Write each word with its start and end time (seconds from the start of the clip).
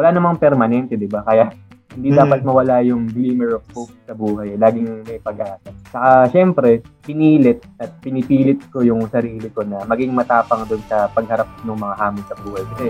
wala 0.00 0.08
namang 0.10 0.40
permanente, 0.40 0.96
di 0.96 1.04
ba? 1.04 1.20
Kaya 1.20 1.52
hindi 1.90 2.14
Mm. 2.14 2.18
dapat 2.22 2.40
mawala 2.40 2.80
yung 2.80 3.10
glimmer 3.10 3.58
of 3.58 3.64
hope 3.74 3.92
sa 4.06 4.14
buhay. 4.14 4.54
Laging 4.56 5.04
may 5.04 5.18
pag-asa. 5.18 5.74
Saka, 5.90 6.30
syempre, 6.30 6.80
pinilit 7.02 7.60
at 7.76 7.92
pinipilit 8.00 8.62
ko 8.70 8.80
yung 8.80 9.04
sarili 9.10 9.50
ko 9.50 9.60
na 9.66 9.82
maging 9.84 10.14
matapang 10.14 10.64
doon 10.64 10.80
sa 10.86 11.10
pagharap 11.10 11.50
ng 11.60 11.76
mga 11.76 11.94
hamon 11.98 12.24
sa 12.24 12.38
buhay. 12.38 12.62
Kasi 12.72 12.86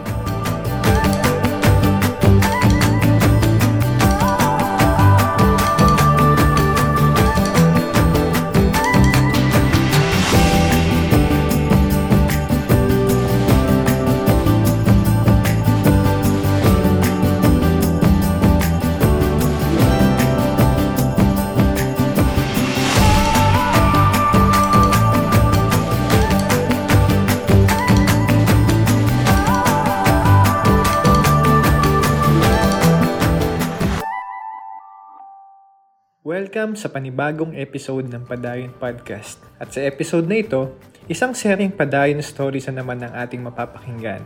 Welcome 36.50 36.74
sa 36.74 36.90
panibagong 36.90 37.54
episode 37.54 38.10
ng 38.10 38.26
Padayon 38.26 38.74
Podcast. 38.74 39.38
At 39.62 39.70
sa 39.70 39.86
episode 39.86 40.26
na 40.26 40.42
ito, 40.42 40.74
isang 41.06 41.30
seryeng 41.30 41.70
Padayon 41.70 42.18
Stories 42.18 42.66
na 42.66 42.82
naman 42.82 42.98
ang 43.06 43.14
ating 43.22 43.38
mapapakinggan. 43.38 44.18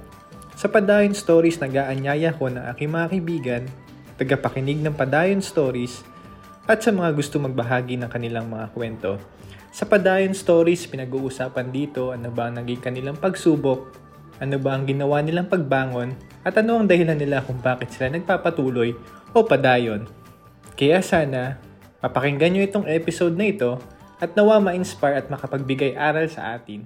Sa 0.56 0.72
Padayon 0.72 1.12
Stories, 1.12 1.60
nag-aanyaya 1.60 2.32
ko 2.32 2.48
ng 2.48 2.64
aking 2.72 2.88
mga 2.96 3.06
kaibigan, 3.12 3.62
tagapakinig 4.16 4.80
ng 4.80 4.96
Padayon 4.96 5.44
Stories, 5.44 6.00
at 6.64 6.80
sa 6.80 6.96
mga 6.96 7.12
gusto 7.12 7.36
magbahagi 7.36 8.00
ng 8.00 8.08
kanilang 8.08 8.48
mga 8.48 8.72
kwento. 8.72 9.20
Sa 9.68 9.84
Padayon 9.84 10.32
Stories, 10.32 10.88
pinag-uusapan 10.88 11.68
dito 11.76 12.08
ano 12.08 12.32
ba 12.32 12.48
ang 12.48 12.56
naging 12.56 12.80
kanilang 12.80 13.20
pagsubok, 13.20 13.92
ano 14.40 14.56
ba 14.56 14.72
ang 14.72 14.88
ginawa 14.88 15.20
nilang 15.20 15.52
pagbangon, 15.52 16.16
at 16.40 16.56
ano 16.56 16.80
ang 16.80 16.88
dahilan 16.88 17.20
nila 17.20 17.44
kung 17.44 17.60
bakit 17.60 17.92
sila 17.92 18.08
nagpapatuloy 18.08 18.96
o 19.36 19.44
padayon. 19.44 20.08
Kaya 20.72 21.04
sana, 21.04 21.60
Papakinggan 22.04 22.52
nyo 22.52 22.62
itong 22.68 22.84
episode 22.84 23.32
na 23.32 23.48
ito 23.48 23.80
at 24.20 24.36
nawa 24.36 24.60
ma-inspire 24.60 25.24
at 25.24 25.32
makapagbigay 25.32 25.96
aral 25.96 26.28
sa 26.28 26.52
atin. 26.52 26.84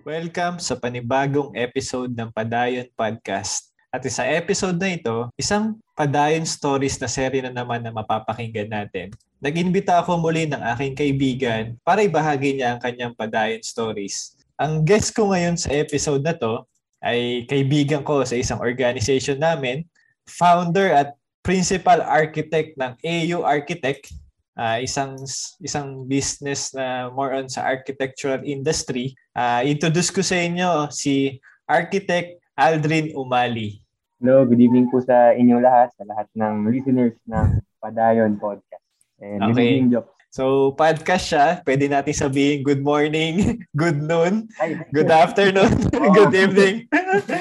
Welcome 0.00 0.64
sa 0.64 0.80
panibagong 0.80 1.52
episode 1.52 2.16
ng 2.16 2.32
Padayon 2.32 2.88
Podcast. 2.96 3.68
At 3.92 4.00
sa 4.08 4.24
episode 4.24 4.80
na 4.80 4.96
ito, 4.96 5.28
isang 5.36 5.76
Padayon 5.92 6.48
Stories 6.48 6.96
na 6.96 7.12
serye 7.12 7.44
na 7.44 7.52
naman 7.52 7.84
na 7.84 7.92
mapapakinggan 7.92 8.72
natin. 8.72 9.12
Nag-imbita 9.44 10.00
ako 10.00 10.24
muli 10.24 10.48
ng 10.48 10.62
aking 10.72 10.96
kaibigan 10.96 11.76
para 11.84 12.00
ibahagi 12.00 12.56
niya 12.56 12.72
ang 12.72 12.80
kanyang 12.80 13.12
Padayon 13.12 13.60
Stories. 13.60 14.40
Ang 14.56 14.88
guest 14.88 15.12
ko 15.12 15.36
ngayon 15.36 15.60
sa 15.60 15.68
episode 15.68 16.24
na 16.24 16.32
to 16.32 16.64
ay 17.00 17.48
kaibigan 17.48 18.04
ko 18.04 18.24
sa 18.24 18.36
isang 18.36 18.60
organization 18.60 19.40
namin, 19.40 19.84
founder 20.28 20.92
at 20.92 21.16
principal 21.40 22.04
architect 22.04 22.76
ng 22.76 22.92
AU 23.00 23.40
Architect, 23.40 24.12
uh, 24.60 24.76
isang 24.80 25.16
isang 25.64 26.04
business 26.04 26.76
na 26.76 27.08
more 27.08 27.32
on 27.32 27.48
sa 27.48 27.64
architectural 27.64 28.44
industry. 28.44 29.16
Uh, 29.32 29.64
introduce 29.64 30.12
ko 30.12 30.20
sa 30.20 30.36
inyo 30.36 30.92
si 30.92 31.40
Architect 31.64 32.36
Aldrin 32.60 33.16
Umali. 33.16 33.80
Hello, 34.20 34.44
good 34.44 34.60
evening 34.60 34.92
po 34.92 35.00
sa 35.00 35.32
inyong 35.32 35.64
lahat, 35.64 35.96
sa 35.96 36.04
lahat 36.04 36.28
ng 36.36 36.68
listeners 36.68 37.16
ng 37.24 37.64
Padayon 37.80 38.36
Podcast. 38.36 38.84
And 39.16 39.40
good 39.48 39.56
Okay. 39.56 39.80
evening, 39.80 39.96
Job. 39.96 40.12
So, 40.30 40.70
podcast 40.78 41.26
siya. 41.26 41.58
Pwede 41.66 41.90
natin 41.90 42.14
sabihin 42.14 42.62
good 42.62 42.86
morning, 42.86 43.58
good 43.80 43.98
noon, 43.98 44.46
Good 44.94 45.10
afternoon. 45.10 45.90
Good 46.16 46.34
evening. 46.38 46.86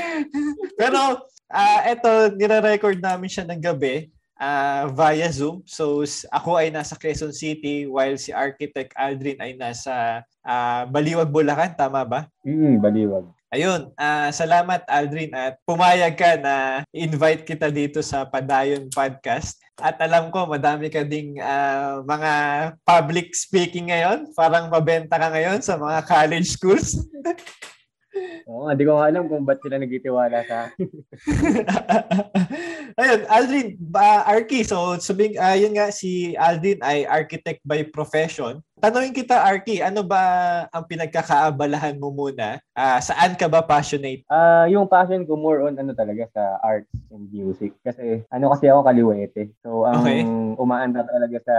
Pero 0.82 1.22
ah 1.50 1.80
eto 1.86 2.34
nire-record 2.34 2.98
namin 2.98 3.30
siya 3.30 3.46
ng 3.46 3.62
gabi 3.62 4.10
ah, 4.42 4.90
via 4.90 5.30
Zoom. 5.30 5.62
So 5.70 6.02
ako 6.34 6.58
ay 6.58 6.74
nasa 6.74 6.98
Quezon 6.98 7.30
City 7.30 7.86
while 7.86 8.18
si 8.18 8.34
Architect 8.34 8.98
Aldrin 8.98 9.38
ay 9.38 9.54
nasa 9.54 10.26
ah, 10.42 10.90
Baliwag, 10.90 11.30
Bulacan, 11.30 11.78
tama 11.78 12.02
ba? 12.02 12.26
mm, 12.42 12.82
baliwag. 12.82 13.30
Ayun, 13.50 13.90
ah, 13.98 14.30
salamat 14.30 14.86
Aldrin 14.86 15.34
at 15.34 15.58
pumayag 15.66 16.14
ka 16.14 16.38
na 16.38 16.86
invite 16.94 17.42
kita 17.50 17.74
dito 17.74 17.98
sa 18.06 18.22
Padayon 18.22 18.94
Podcast. 18.94 19.58
At 19.82 19.98
alam 19.98 20.30
ko 20.30 20.46
madami 20.46 20.86
ka 20.94 21.02
ding 21.02 21.42
ah, 21.42 22.06
mga 22.06 22.34
public 22.86 23.34
speaking 23.34 23.90
ngayon, 23.90 24.30
parang 24.38 24.70
mabenta 24.70 25.18
ka 25.18 25.34
ngayon 25.34 25.66
sa 25.66 25.82
mga 25.82 26.06
college 26.06 26.46
schools. 26.46 26.94
Oo, 28.50 28.70
nga, 28.70 28.78
di 28.78 28.86
ko 28.86 29.02
alam 29.02 29.26
kung 29.26 29.46
ba't 29.46 29.62
sila 29.62 29.82
nagtitiwala 29.82 30.46
sa 30.46 30.70
akin. 30.70 30.90
Ayun, 33.02 33.22
Aldrin, 33.30 33.70
ba, 33.82 34.30
Arki, 34.30 34.66
so 34.66 34.98
sabing, 35.02 35.38
ah, 35.42 35.58
yun 35.58 35.74
nga, 35.74 35.94
si 35.94 36.34
Aldrin 36.38 36.82
ay 36.86 37.06
architect 37.06 37.62
by 37.66 37.82
profession. 37.86 38.62
Tanungin 38.80 39.12
kita, 39.12 39.44
Arki, 39.44 39.84
ano 39.84 40.08
ba 40.08 40.24
ang 40.72 40.88
pinagkakaabalahan 40.88 42.00
mo 42.00 42.16
muna? 42.16 42.64
Ah, 42.72 43.04
saan 43.04 43.36
ka 43.36 43.52
ba 43.52 43.60
passionate? 43.60 44.24
Ah, 44.32 44.72
yung 44.72 44.88
passion 44.88 45.28
ko 45.28 45.36
more 45.36 45.68
on 45.68 45.76
ano 45.76 45.92
talaga 45.92 46.24
sa 46.32 46.64
arts 46.64 46.88
and 47.12 47.28
music 47.28 47.76
kasi 47.84 48.24
ano 48.32 48.48
kasi 48.56 48.72
ako 48.72 48.88
kaliwete. 48.88 49.52
So 49.60 49.84
ang 49.84 50.00
Okay. 50.00 50.24
umaanda 50.56 51.04
talaga 51.04 51.44
sa 51.44 51.58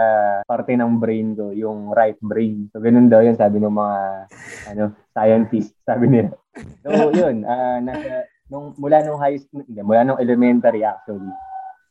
parte 0.49 0.73
ng 0.73 0.97
brain 0.97 1.37
ko, 1.37 1.53
yung 1.53 1.93
right 1.93 2.17
brain. 2.25 2.73
So 2.73 2.81
ganun 2.81 3.05
daw 3.05 3.21
yun 3.21 3.37
sabi 3.37 3.61
ng 3.61 3.69
mga 3.69 3.97
ano 4.73 4.83
scientist, 5.13 5.77
sabi 5.85 6.09
nila. 6.09 6.33
So 6.81 7.13
yun, 7.13 7.45
ah 7.45 7.77
nasa 7.85 8.25
nung 8.49 8.73
mula 8.81 9.05
nung 9.05 9.21
high 9.21 9.37
school, 9.37 9.61
hindi, 9.61 9.85
mula 9.85 10.01
nung 10.01 10.17
elementary 10.17 10.81
actually. 10.81 11.29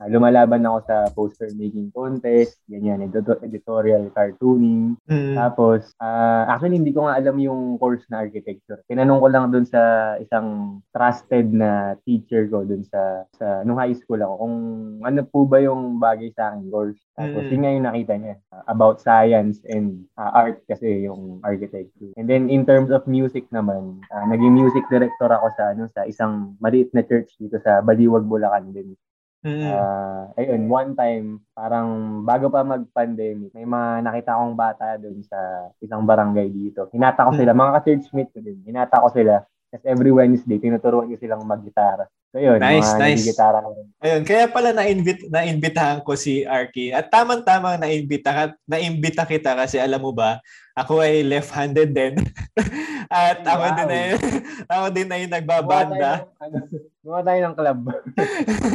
Ah, 0.01 0.09
lumalaban 0.09 0.65
ako 0.65 0.79
sa 0.83 0.97
poster 1.13 1.53
making 1.55 1.93
contest, 1.93 2.57
ganyan, 2.65 3.05
edito- 3.05 3.37
editorial 3.45 4.09
cartooning, 4.11 4.97
Mm. 5.05 5.37
tapos, 5.37 5.93
ah, 6.01 6.49
actually, 6.49 6.81
hindi 6.81 6.91
ko 6.91 7.05
nga 7.05 7.21
alam 7.21 7.37
yung 7.37 7.77
course 7.77 8.03
na 8.09 8.25
architecture. 8.25 8.81
Tinanong 8.89 9.21
ko 9.21 9.29
lang 9.29 9.45
dun 9.53 9.69
sa 9.69 9.81
isang 10.17 10.81
trusted 10.91 11.53
na 11.53 12.01
teacher 12.03 12.49
ko 12.49 12.65
dun 12.65 12.81
sa, 12.83 13.29
sa 13.37 13.61
nung 13.63 13.77
high 13.77 13.93
school 13.93 14.19
ako 14.19 14.35
kung 14.41 14.57
ano 15.05 15.21
po 15.23 15.45
ba 15.45 15.61
yung 15.61 16.01
bagay 16.01 16.33
sa 16.33 16.51
akin 16.51 16.73
course. 16.73 16.97
Tapos, 17.13 17.45
Mm. 17.45 17.51
yun 17.53 17.61
nga 17.61 17.75
yung 17.77 17.87
nakita 17.87 18.15
niya 18.17 18.35
ah, 18.51 18.65
about 18.67 18.99
science 18.99 19.61
and 19.69 20.09
ah, 20.17 20.33
art 20.33 20.65
kasi 20.65 21.05
yung 21.05 21.45
architecture. 21.45 22.17
And 22.17 22.25
then, 22.25 22.49
in 22.49 22.65
terms 22.65 22.89
of 22.89 23.05
music 23.05 23.45
naman, 23.53 24.01
ah, 24.09 24.25
naging 24.25 24.57
music 24.57 24.89
director 24.89 25.29
ako 25.29 25.53
sa 25.53 25.77
ano 25.77 25.85
sa 25.93 26.09
isang 26.09 26.57
maliit 26.57 26.89
na 26.97 27.05
church 27.05 27.37
dito 27.37 27.61
sa 27.61 27.85
Baliwag, 27.85 28.25
Bulacan 28.25 28.73
din. 28.73 28.97
Mm. 29.41 29.73
Ah, 29.73 30.29
ayun, 30.37 30.69
one 30.69 30.93
time, 30.93 31.41
parang 31.57 32.21
bago 32.29 32.53
pa 32.53 32.61
mag-pandemic, 32.61 33.49
may 33.57 33.65
mga 33.65 34.05
nakita 34.05 34.37
akong 34.37 34.53
bata 34.53 35.01
doon 35.01 35.25
sa 35.25 35.73
isang 35.81 36.05
barangay 36.05 36.53
dito. 36.53 36.93
Hinata 36.93 37.25
ko 37.25 37.33
sila, 37.33 37.57
mga 37.57 37.73
ka-church 37.81 38.13
mate 38.13 38.33
ko 38.37 38.41
din. 38.45 38.61
Hinata 38.69 39.01
ko 39.01 39.09
sila. 39.09 39.41
Kasi 39.71 39.85
every 39.89 40.13
Wednesday, 40.13 40.61
tinuturuan 40.61 41.09
ko 41.09 41.17
silang 41.17 41.47
mag-gitara. 41.49 42.05
So 42.31 42.39
yun, 42.39 42.63
Nice, 42.63 42.95
mga 42.95 43.01
nice. 43.01 43.27
rin. 43.33 43.87
Ayun, 44.05 44.23
kaya 44.29 44.45
pala 44.47 44.71
na-invite 44.77 45.27
na-imbitahan 45.33 46.05
ko 46.05 46.15
si 46.15 46.47
Arki. 46.47 46.95
At 46.95 47.09
tamang-tamang 47.11 47.81
na-imbita 47.81 48.31
ka, 48.31 48.45
na-imbita 48.69 49.25
kita 49.27 49.57
kasi 49.57 49.81
alam 49.81 49.99
mo 49.99 50.13
ba, 50.13 50.39
ako 50.81 51.05
ay 51.05 51.21
left-handed 51.21 51.93
din. 51.93 52.15
At 53.11 53.43
ako 53.43 53.65
Wow. 53.65 53.77
din 53.77 53.89
ay 53.91 54.07
ako 54.73 54.87
din 54.91 55.09
ay 55.11 55.23
nagbabanda. 55.27 56.31
ano, 56.39 56.57
gumawa 57.03 57.21
tayo 57.27 57.41
ng 57.43 57.57
club. 57.59 57.81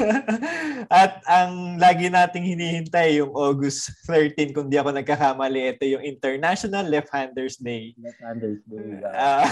At 0.92 1.24
ang 1.25 1.80
lagi 1.80 2.12
nating 2.12 2.46
hinihintay 2.46 3.18
yung 3.18 3.31
August 3.31 3.90
13 4.06 4.52
kung 4.52 4.68
di 4.68 4.75
ako 4.75 4.92
nagkakamali, 4.92 5.72
ito 5.72 5.88
yung 5.88 6.04
International 6.04 6.84
Left-Handers 6.84 7.57
Day. 7.57 7.96
Left-handers 7.96 8.60
Day. 8.68 9.02
Ah, 9.07 9.48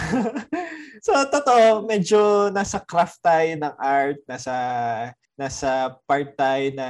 so 1.00 1.16
totoo, 1.26 1.88
medyo 1.88 2.52
nasa 2.52 2.78
craft 2.78 3.24
tayo 3.24 3.50
ng 3.56 3.74
art, 3.80 4.20
nasa 4.28 4.54
nasa 5.34 5.98
part 6.06 6.30
tayo 6.38 6.70
na 6.78 6.88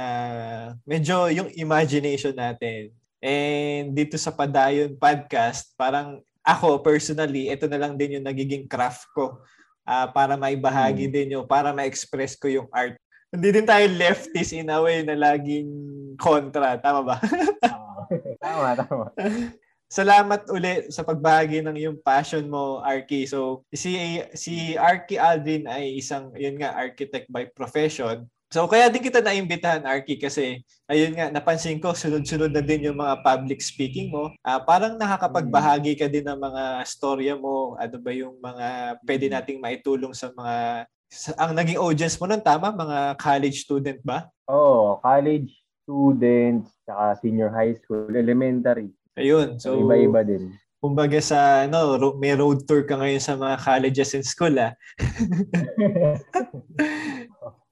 medyo 0.84 1.32
yung 1.32 1.48
imagination 1.54 2.36
natin. 2.36 2.92
And 3.24 3.96
dito 3.96 4.20
sa 4.20 4.28
Padayon 4.28 5.00
podcast, 5.00 5.72
parang 5.80 6.20
ako 6.44 6.84
personally, 6.84 7.48
ito 7.48 7.64
na 7.64 7.80
lang 7.80 7.96
din 7.96 8.20
yung 8.20 8.28
nagiging 8.28 8.68
craft 8.68 9.08
ko 9.16 9.40
ah, 9.88 10.12
para 10.12 10.36
maibahagi 10.36 11.08
din 11.08 11.40
yung, 11.40 11.48
para 11.48 11.72
ma-express 11.72 12.36
ko 12.36 12.52
yung 12.52 12.68
art. 12.68 13.00
Hindi 13.32 13.48
din 13.48 13.64
tayo 13.64 13.88
leftist 13.88 14.52
in 14.52 14.68
a 14.68 14.76
way 14.76 15.00
na 15.00 15.16
laging 15.16 15.72
kontra. 16.20 16.76
Tama 16.76 17.00
ba? 17.00 17.16
Tama, 18.44 18.76
tama. 18.76 19.06
salamat 19.94 20.50
uli 20.50 20.90
sa 20.90 21.06
pagbahagi 21.06 21.62
ng 21.62 21.76
iyong 21.78 21.98
passion 22.02 22.44
mo, 22.50 22.82
Arky. 22.82 23.30
So, 23.30 23.62
si 23.70 24.20
si 24.34 24.74
Arky 24.74 25.16
Aldrin 25.16 25.70
ay 25.70 25.96
isang, 25.96 26.34
yun 26.34 26.58
nga, 26.58 26.74
architect 26.74 27.30
by 27.30 27.46
profession. 27.54 28.26
So, 28.54 28.70
kaya 28.70 28.86
din 28.86 29.02
kita 29.02 29.18
naimbitahan, 29.18 29.82
Arky, 29.82 30.14
kasi, 30.14 30.62
ayun 30.86 31.18
nga, 31.18 31.26
napansin 31.26 31.82
ko, 31.82 31.90
sunod-sunod 31.90 32.54
na 32.54 32.62
din 32.62 32.86
yung 32.86 33.02
mga 33.02 33.18
public 33.26 33.58
speaking 33.58 34.14
mo. 34.14 34.30
Uh, 34.46 34.62
parang 34.62 34.94
nakakapagbahagi 34.94 35.98
ka 35.98 36.06
din 36.06 36.22
ng 36.22 36.38
mga 36.38 36.86
storya 36.86 37.34
mo. 37.34 37.74
Ano 37.82 37.98
ba 37.98 38.14
yung 38.14 38.38
mga 38.38 38.94
pwede 39.02 39.26
nating 39.26 39.58
maitulong 39.58 40.14
sa 40.14 40.30
mga 40.30 40.86
ang 41.34 41.50
naging 41.50 41.82
audience 41.82 42.14
mo 42.14 42.30
nun, 42.30 42.46
tama? 42.46 42.70
Mga 42.70 43.18
college 43.18 43.66
student 43.66 43.98
ba? 44.06 44.30
Oo, 44.46 44.94
oh, 44.94 45.02
college 45.02 45.50
students, 45.82 46.70
saka 46.86 47.18
senior 47.26 47.50
high 47.50 47.74
school, 47.74 48.06
elementary. 48.14 48.94
Ayun. 49.18 49.58
So, 49.58 49.74
so 49.74 49.82
iba-iba 49.82 50.22
din. 50.22 50.54
Kumbaga 50.78 51.18
sa 51.18 51.66
ano, 51.66 51.98
may 52.22 52.38
road 52.38 52.70
tour 52.70 52.86
ka 52.86 53.02
ngayon 53.02 53.18
sa 53.18 53.34
mga 53.34 53.58
colleges 53.58 54.14
and 54.14 54.22
school 54.22 54.54
ah. 54.62 54.78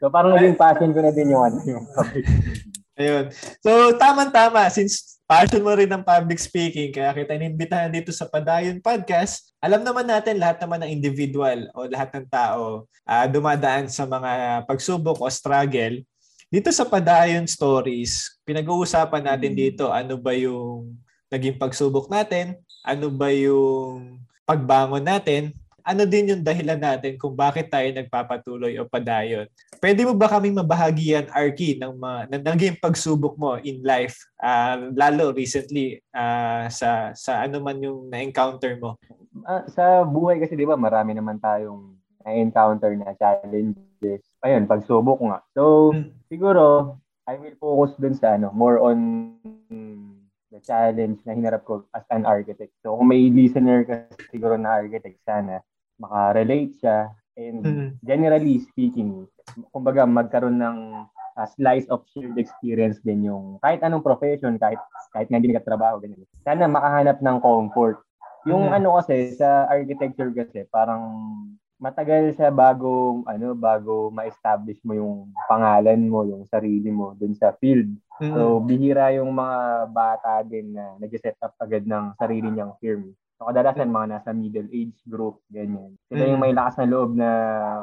so 0.00 0.08
parang 0.08 0.32
naging 0.34 0.56
passion 0.56 0.90
ko 0.90 1.00
na 1.04 1.12
din 1.12 1.30
yung 1.30 1.44
ano 1.44 1.58
yung 1.62 1.84
Ayun. 3.00 3.32
So 3.64 3.96
tama-tama 3.96 4.68
since 4.68 5.16
passion 5.24 5.64
mo 5.64 5.72
rin 5.72 5.88
ng 5.88 6.04
public 6.04 6.36
speaking 6.36 6.92
kaya 6.92 7.16
kita 7.16 7.32
inimbitahan 7.32 7.88
dito 7.88 8.12
sa 8.12 8.28
Padayon 8.28 8.76
Podcast. 8.84 9.56
Alam 9.56 9.80
naman 9.80 10.04
natin 10.04 10.36
lahat 10.36 10.60
naman 10.60 10.84
ng 10.84 10.92
individual 10.92 11.64
o 11.72 11.88
lahat 11.88 12.12
ng 12.12 12.28
tao 12.28 12.84
uh, 13.08 13.24
dumadaan 13.24 13.88
sa 13.88 14.04
mga 14.04 14.64
pagsubok 14.68 15.16
o 15.16 15.32
struggle 15.32 16.04
dito 16.50 16.74
sa 16.74 16.82
Padayon 16.82 17.46
Stories, 17.46 18.42
pinag-uusapan 18.42 19.22
natin 19.22 19.54
hmm. 19.54 19.60
dito 19.62 19.84
ano 19.94 20.18
ba 20.18 20.34
yung 20.34 20.98
naging 21.30 21.54
pagsubok 21.54 22.10
natin, 22.10 22.58
ano 22.82 23.06
ba 23.06 23.30
yung 23.30 24.18
pagbangon 24.42 25.06
natin, 25.06 25.54
ano 25.82 26.02
din 26.06 26.32
yung 26.36 26.42
dahilan 26.44 26.78
natin 26.78 27.16
kung 27.16 27.34
bakit 27.34 27.68
tayo 27.68 27.88
nagpapatuloy 27.90 28.76
o 28.78 28.88
padayon. 28.88 29.48
Pwede 29.80 30.04
mo 30.04 30.12
ba 30.14 30.28
kaming 30.28 30.60
mabahagian, 30.60 31.28
Arky, 31.32 31.80
ng, 31.80 31.96
mga, 31.96 32.20
ng 32.30 32.42
naging 32.44 32.76
pagsubok 32.78 33.34
mo 33.40 33.56
in 33.60 33.80
life, 33.84 34.16
uh, 34.40 34.92
lalo 34.92 35.32
recently 35.32 35.98
uh, 36.12 36.68
sa 36.68 37.12
sa 37.16 37.44
ano 37.44 37.60
man 37.60 37.80
yung 37.80 38.12
na-encounter 38.12 38.76
mo? 38.76 39.00
Uh, 39.46 39.64
sa 39.72 40.04
buhay 40.04 40.42
kasi 40.42 40.58
'di 40.58 40.68
ba, 40.68 40.76
marami 40.76 41.16
naman 41.16 41.40
tayong 41.40 41.96
na-encounter 42.24 42.92
na 42.96 43.16
challenges. 43.16 44.22
Ayun, 44.44 44.68
pagsubok 44.68 45.20
nga. 45.24 45.38
So, 45.56 45.92
hmm. 45.96 46.12
siguro, 46.28 46.96
I 47.24 47.38
will 47.38 47.56
focus 47.56 47.96
dun 47.96 48.16
sa 48.16 48.36
ano, 48.36 48.52
more 48.52 48.82
on 48.82 48.98
the 50.50 50.60
challenge 50.60 51.22
na 51.24 51.32
hinarap 51.32 51.62
ko 51.64 51.86
as 51.94 52.04
an 52.10 52.26
architect. 52.26 52.74
So, 52.82 52.98
kung 52.98 53.08
may 53.08 53.30
listener 53.30 53.86
ka 53.86 54.10
siguro 54.28 54.58
na 54.58 54.82
architect, 54.82 55.22
sana 55.24 55.62
makarelate 56.00 56.74
siya. 56.80 57.12
And 57.36 57.60
hmm 57.62 57.88
generally 58.00 58.64
speaking, 58.64 59.28
kumbaga 59.70 60.08
magkaroon 60.08 60.56
ng 60.56 60.78
uh, 61.36 61.48
slice 61.56 61.84
of 61.92 62.04
shared 62.08 62.40
experience 62.40 62.96
din 63.04 63.28
yung 63.28 63.60
kahit 63.60 63.84
anong 63.84 64.04
profession, 64.04 64.56
kahit 64.56 64.80
kahit 65.12 65.28
nga 65.28 65.36
hindi 65.36 65.52
nagtatrabaho, 65.52 66.00
ganyan. 66.00 66.24
Sana 66.42 66.64
makahanap 66.64 67.20
ng 67.20 67.38
comfort. 67.44 68.00
Yung 68.48 68.72
hmm 68.72 68.76
ano 68.80 68.96
kasi, 68.96 69.36
sa 69.36 69.68
architecture 69.68 70.32
kasi, 70.32 70.64
parang 70.72 71.04
matagal 71.80 72.36
siya 72.36 72.52
bago 72.52 73.24
ano 73.24 73.56
bago 73.56 74.12
ma-establish 74.12 74.80
mo 74.84 74.92
yung 74.92 75.12
pangalan 75.48 76.00
mo, 76.04 76.28
yung 76.28 76.44
sarili 76.52 76.92
mo 76.92 77.16
dun 77.16 77.32
sa 77.32 77.56
field. 77.56 77.88
Mm-hmm. 78.20 78.36
So 78.36 78.60
bihira 78.60 79.16
yung 79.16 79.32
mga 79.32 79.88
bata 79.88 80.44
din 80.44 80.76
na 80.76 81.00
nag-set 81.00 81.40
up 81.40 81.56
agad 81.56 81.88
ng 81.88 82.12
sarili 82.20 82.52
niyang 82.52 82.76
firm. 82.76 83.16
So 83.40 83.48
kadalasan 83.48 83.88
mga 83.88 84.20
nasa 84.20 84.36
middle 84.36 84.68
age 84.68 85.00
group 85.08 85.40
ganyan. 85.48 85.96
Sila 86.12 86.28
yung 86.28 86.44
may 86.44 86.52
lakas 86.52 86.76
na 86.76 86.92
loob 86.92 87.16
na 87.16 87.30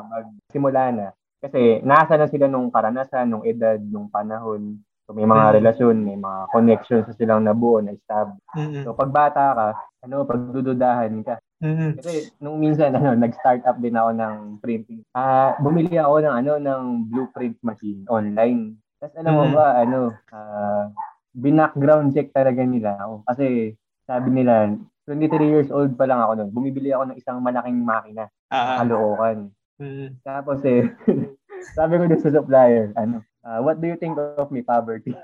magsimula 0.05 0.83
na 0.93 1.07
kasi 1.41 1.81
nasa 1.81 2.13
na 2.13 2.29
sila 2.29 2.45
nung 2.45 2.69
karanasan, 2.69 3.25
nung 3.25 3.41
edad, 3.41 3.81
nung 3.81 4.05
panahon. 4.05 4.77
So 5.09 5.17
may 5.17 5.25
mga 5.25 5.33
mm-hmm. 5.33 5.57
relasyon, 5.57 5.95
may 6.05 6.13
mga 6.13 6.39
connections 6.53 7.05
sa 7.09 7.17
silang 7.17 7.41
nabuo 7.41 7.81
na 7.81 7.97
establish. 7.97 8.37
Mm-hmm. 8.53 8.85
So 8.85 8.93
pag 8.93 9.09
bata 9.09 9.43
ka, 9.57 9.67
ano, 10.05 10.29
pagdududahan 10.29 11.25
ka. 11.25 11.41
Mm-hmm. 11.65 11.91
Kasi 11.97 12.29
nung 12.37 12.61
minsan 12.61 12.93
ano, 12.93 13.17
nag-start 13.25 13.65
up 13.65 13.81
din 13.81 13.97
ako 13.97 14.13
ng 14.13 14.35
printing. 14.61 15.01
Ah, 15.17 15.57
uh, 15.57 15.63
bumili 15.63 15.97
ako 15.97 16.21
ng 16.21 16.35
ano 16.37 16.51
ng 16.61 16.83
blueprint 17.09 17.57
machine 17.65 18.05
online. 18.13 18.77
Tapos 19.01 19.17
alam 19.17 19.33
mo 19.33 19.45
ba 19.57 19.81
ano, 19.81 20.13
uh, 20.29 20.85
binackground 21.33 22.13
check 22.13 22.29
talaga 22.29 22.61
nila 22.61 22.97
ako 22.97 23.25
kasi 23.25 23.77
sabi 24.09 24.29
nila 24.33 24.73
23 25.07 25.47
years 25.47 25.69
old 25.71 25.95
pa 25.95 26.03
lang 26.03 26.19
ako 26.19 26.31
noon. 26.35 26.51
Bumibili 26.51 26.91
ako 26.91 27.09
ng 27.09 27.17
isang 27.17 27.39
malaking 27.39 27.79
makina. 27.79 28.27
Uh-huh. 28.51 28.77
Kalookan. 28.83 29.37
Mm-hmm. 29.79 30.07
Tapos 30.21 30.59
eh 30.67 30.91
sabi 31.77 31.93
ko 31.97 32.03
din 32.05 32.21
sa 32.21 32.33
supplier, 32.35 32.91
ano, 32.99 33.23
uh, 33.47 33.59
what 33.63 33.79
do 33.79 33.87
you 33.87 33.95
think 33.95 34.19
of 34.19 34.51
me 34.51 34.61
poverty? 34.61 35.15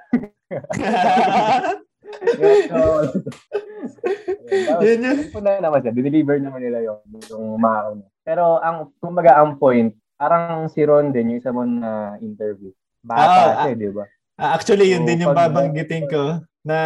so, 2.72 2.80
yun 4.86 5.04
yun. 5.04 5.18
na 5.44 5.60
naman 5.60 5.84
siya. 5.84 5.94
Dineliver 5.94 6.40
naman 6.40 6.64
nila 6.64 6.80
yung, 6.82 7.02
yung 7.28 7.60
makina. 7.60 8.06
Pero 8.24 8.64
ang, 8.64 8.96
kumbaga 9.04 9.36
ang 9.36 9.60
point, 9.60 9.92
parang 10.16 10.72
si 10.72 10.80
Ron 10.88 11.12
din, 11.12 11.36
yung 11.36 11.40
isa 11.44 11.52
mo 11.52 11.68
na 11.68 12.16
interview. 12.24 12.72
Bata 13.04 13.68
ah, 13.68 13.68
siya, 13.68 13.76
di 13.76 13.92
ba? 13.92 14.08
Ah, 14.40 14.56
actually, 14.56 14.96
yun 14.96 15.04
so, 15.04 15.08
din 15.12 15.28
yung 15.28 15.36
babanggitin 15.36 16.08
ko 16.08 16.40
na 16.64 16.78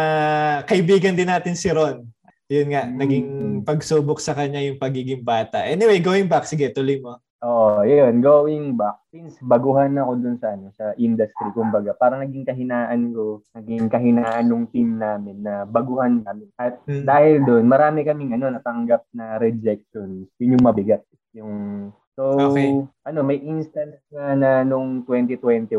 kaibigan 0.66 1.14
din 1.14 1.30
natin 1.30 1.54
si 1.54 1.70
Ron. 1.70 2.02
Yun 2.48 2.72
nga, 2.72 2.88
naging 2.88 3.28
pagsubok 3.60 4.16
sa 4.24 4.32
kanya 4.32 4.64
yung 4.64 4.80
pagiging 4.80 5.20
bata. 5.20 5.68
Anyway, 5.68 6.00
going 6.00 6.24
back, 6.24 6.48
sige, 6.48 6.72
tuloy 6.72 6.96
mo. 6.96 7.20
Oo, 7.38 7.78
oh, 7.78 7.86
yun, 7.86 8.18
going 8.18 8.74
back, 8.74 8.98
since 9.14 9.38
baguhan 9.38 9.94
ako 9.94 10.12
dun 10.18 10.36
sa, 10.42 10.58
ano, 10.58 10.74
sa 10.74 10.90
industry, 10.98 11.54
kumbaga, 11.54 11.94
parang 11.94 12.24
naging 12.24 12.42
kahinaan 12.42 13.14
ko, 13.14 13.46
naging 13.54 13.86
kahinaan 13.86 14.48
ng 14.48 14.66
team 14.74 14.98
namin 14.98 15.44
na 15.44 15.62
baguhan 15.62 16.24
namin. 16.24 16.50
At 16.58 16.82
hmm. 16.88 17.06
dahil 17.06 17.46
dun, 17.46 17.68
marami 17.68 18.02
kaming 18.02 18.34
ano, 18.34 18.50
natanggap 18.50 19.06
na 19.14 19.38
rejection. 19.38 20.26
Yun 20.40 20.58
yung 20.58 20.64
mabigat. 20.66 21.04
Yung, 21.36 21.52
so, 22.18 22.50
okay. 22.50 22.82
ano, 23.06 23.20
may 23.22 23.38
instance 23.38 24.02
na, 24.10 24.34
na 24.34 24.50
nung 24.66 25.06
2021, 25.06 25.70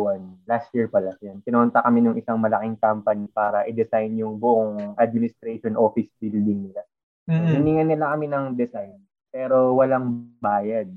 last 0.48 0.72
year 0.72 0.88
pala, 0.88 1.12
yan, 1.20 1.44
kinonta 1.44 1.84
kami 1.84 2.00
ng 2.00 2.16
isang 2.16 2.40
malaking 2.40 2.80
company 2.80 3.28
para 3.36 3.68
i-design 3.68 4.16
yung 4.16 4.40
buong 4.40 4.96
administration 4.96 5.76
office 5.76 6.08
building 6.24 6.72
nila. 6.72 6.82
Mm-hmm. 7.28 7.52
Hiningan 7.60 7.88
nila 7.92 8.06
kami 8.16 8.26
ng 8.32 8.46
design, 8.56 8.96
pero 9.28 9.76
walang 9.76 10.32
bayad 10.40 10.88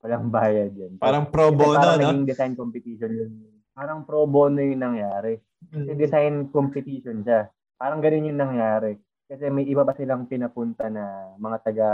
Walang 0.00 0.32
bayad 0.34 0.72
yan. 0.74 0.92
Parang 0.96 1.28
pro 1.28 1.52
bono, 1.52 1.76
parang 1.76 2.00
no? 2.00 2.04
Parang 2.04 2.24
design 2.28 2.52
competition 2.56 3.10
yun. 3.12 3.32
Parang 3.76 4.00
pro 4.04 4.24
bono 4.24 4.60
yung 4.60 4.80
nangyari. 4.80 5.38
Kasi 5.60 5.92
mm. 5.92 6.00
design 6.00 6.34
competition 6.48 7.20
siya. 7.24 7.48
Parang 7.76 8.00
ganun 8.00 8.28
yung 8.32 8.40
nangyari. 8.40 8.96
Kasi 9.30 9.46
may 9.46 9.68
iba 9.68 9.86
pa 9.86 9.94
silang 9.94 10.26
pinapunta 10.26 10.90
na 10.90 11.36
mga 11.38 11.58
taga 11.62 11.88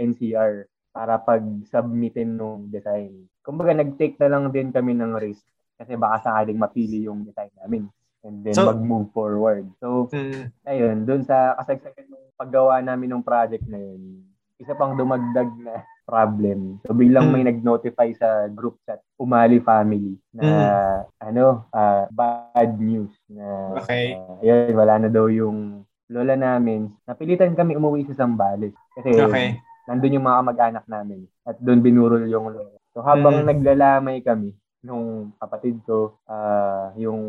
NCR 0.00 0.64
para 0.90 1.20
pag-submitin 1.20 2.36
nung 2.36 2.68
design. 2.68 3.28
Kumbaga, 3.40 3.72
nag-take 3.76 4.18
na 4.18 4.28
lang 4.28 4.50
din 4.52 4.74
kami 4.74 4.92
ng 4.96 5.14
risk 5.18 5.44
kasi 5.78 5.94
baka 5.94 6.26
sakaling 6.26 6.58
mapili 6.58 7.06
yung 7.06 7.22
design 7.22 7.54
namin 7.62 7.86
and 8.26 8.42
then 8.42 8.56
so, 8.56 8.66
mag-move 8.66 9.08
forward. 9.14 9.66
So, 9.78 10.10
mm. 10.10 10.50
ayun, 10.66 11.06
dun 11.06 11.22
sa 11.22 11.54
kasagsagan 11.62 12.10
ng 12.10 12.34
paggawa 12.34 12.82
namin 12.82 13.14
ng 13.14 13.22
project 13.22 13.62
na 13.70 13.78
yun, 13.78 14.26
isa 14.58 14.74
pang 14.74 14.98
dumagdag 14.98 15.48
na 15.62 15.86
problem. 16.02 16.82
So 16.82 16.96
biglang 16.96 17.30
mm. 17.30 17.32
may 17.36 17.44
nag-notify 17.46 18.10
sa 18.18 18.50
group 18.50 18.80
chat, 18.82 18.98
Umali 19.20 19.62
family 19.62 20.18
na 20.34 20.48
mm. 20.48 21.30
ano, 21.30 21.68
uh, 21.70 22.08
bad 22.10 22.80
news 22.80 23.12
na 23.30 23.78
okay. 23.78 24.18
Uh, 24.18 24.40
yun, 24.42 24.74
wala 24.74 24.98
na 24.98 25.08
daw 25.12 25.30
yung 25.30 25.86
lola 26.10 26.34
namin. 26.34 26.90
Napilitan 27.06 27.54
kami 27.54 27.78
umuwi 27.78 28.08
sa 28.10 28.24
Sambales 28.24 28.74
kasi 28.98 29.14
okay. 29.14 29.60
Nandun 29.88 30.16
yung 30.20 30.26
mga 30.28 30.38
kamag-anak 30.44 30.84
namin 30.84 31.20
at 31.48 31.56
doon 31.58 31.80
binurol 31.80 32.24
yung 32.28 32.52
lola. 32.52 32.76
So 32.92 33.00
habang 33.00 33.42
mm. 33.42 33.48
naglalamay 33.48 34.20
kami, 34.20 34.52
nung 34.84 35.32
kapatid 35.40 35.80
ko, 35.88 36.20
uh, 36.28 36.92
yung 37.00 37.20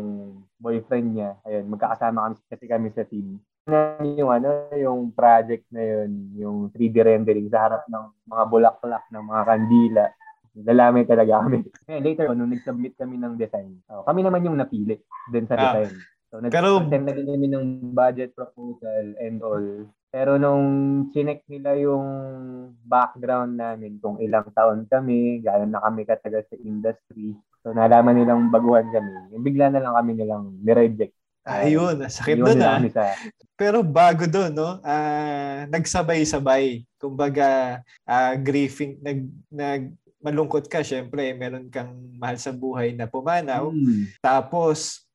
boyfriend 0.60 1.16
niya, 1.16 1.40
ayun, 1.48 1.72
magkakasama 1.72 2.28
kami 2.28 2.36
kasi 2.52 2.64
kami 2.68 2.88
sa 2.92 3.08
team 3.08 3.40
yung 4.18 4.30
ano, 4.30 4.72
yung 4.74 5.12
project 5.12 5.68
na 5.70 5.82
yun, 5.82 6.10
yung 6.34 6.56
3D 6.74 6.96
rendering 7.04 7.48
sa 7.52 7.68
harap 7.68 7.82
ng 7.86 8.04
mga 8.26 8.44
bulaklak 8.48 9.04
ng 9.12 9.24
mga 9.24 9.42
kandila. 9.46 10.04
Lalamay 10.66 11.04
talaga 11.06 11.32
kami. 11.44 11.58
Kaya 11.86 12.00
later 12.02 12.26
on, 12.32 12.36
nung 12.40 12.52
nag-submit 12.52 12.98
kami 12.98 13.16
ng 13.20 13.38
design, 13.38 13.78
oh, 13.92 14.02
kami 14.02 14.26
naman 14.26 14.42
yung 14.42 14.58
napili 14.58 14.98
din 15.30 15.46
sa 15.46 15.54
ah. 15.54 15.62
design. 15.62 15.94
So, 16.30 16.38
nag-send 16.38 17.04
na 17.06 17.12
din 17.14 17.26
kami 17.26 17.46
ng 17.50 17.94
budget 17.94 18.34
proposal 18.34 19.14
and 19.18 19.38
all. 19.42 19.66
Pero 20.10 20.42
nung 20.42 20.66
chinek 21.14 21.46
nila 21.46 21.78
yung 21.78 22.06
background 22.82 23.54
namin, 23.54 24.02
kung 24.02 24.18
ilang 24.18 24.50
taon 24.50 24.82
kami, 24.90 25.38
gano'n 25.38 25.70
na 25.70 25.82
kami 25.86 26.02
katagal 26.02 26.50
sa 26.50 26.58
industry, 26.58 27.38
so 27.62 27.70
nalaman 27.70 28.18
nilang 28.18 28.50
baguhan 28.50 28.90
kami, 28.90 29.30
yung 29.30 29.46
bigla 29.46 29.70
na 29.70 29.78
lang 29.78 29.94
kami 29.94 30.18
nilang 30.18 30.58
nireject 30.66 31.14
Ayun, 31.40 32.04
sakit 32.04 32.36
doon 32.36 32.60
ah. 32.60 32.76
sa, 32.92 33.16
Pero 33.56 33.80
bago 33.80 34.28
doon, 34.28 34.52
no? 34.52 34.76
ah 34.84 35.64
nagsabay-sabay. 35.72 36.84
Kumbaga, 37.00 37.80
ah 38.04 38.36
grieving, 38.36 39.00
nag, 39.00 39.24
nag, 39.48 39.82
malungkot 40.20 40.68
ka, 40.68 40.84
syempre, 40.84 41.32
meron 41.32 41.72
kang 41.72 41.96
mahal 42.20 42.36
sa 42.36 42.52
buhay 42.52 42.92
na 42.92 43.08
pumanaw. 43.08 43.72
Mm. 43.72 44.20
Tapos, 44.20 45.08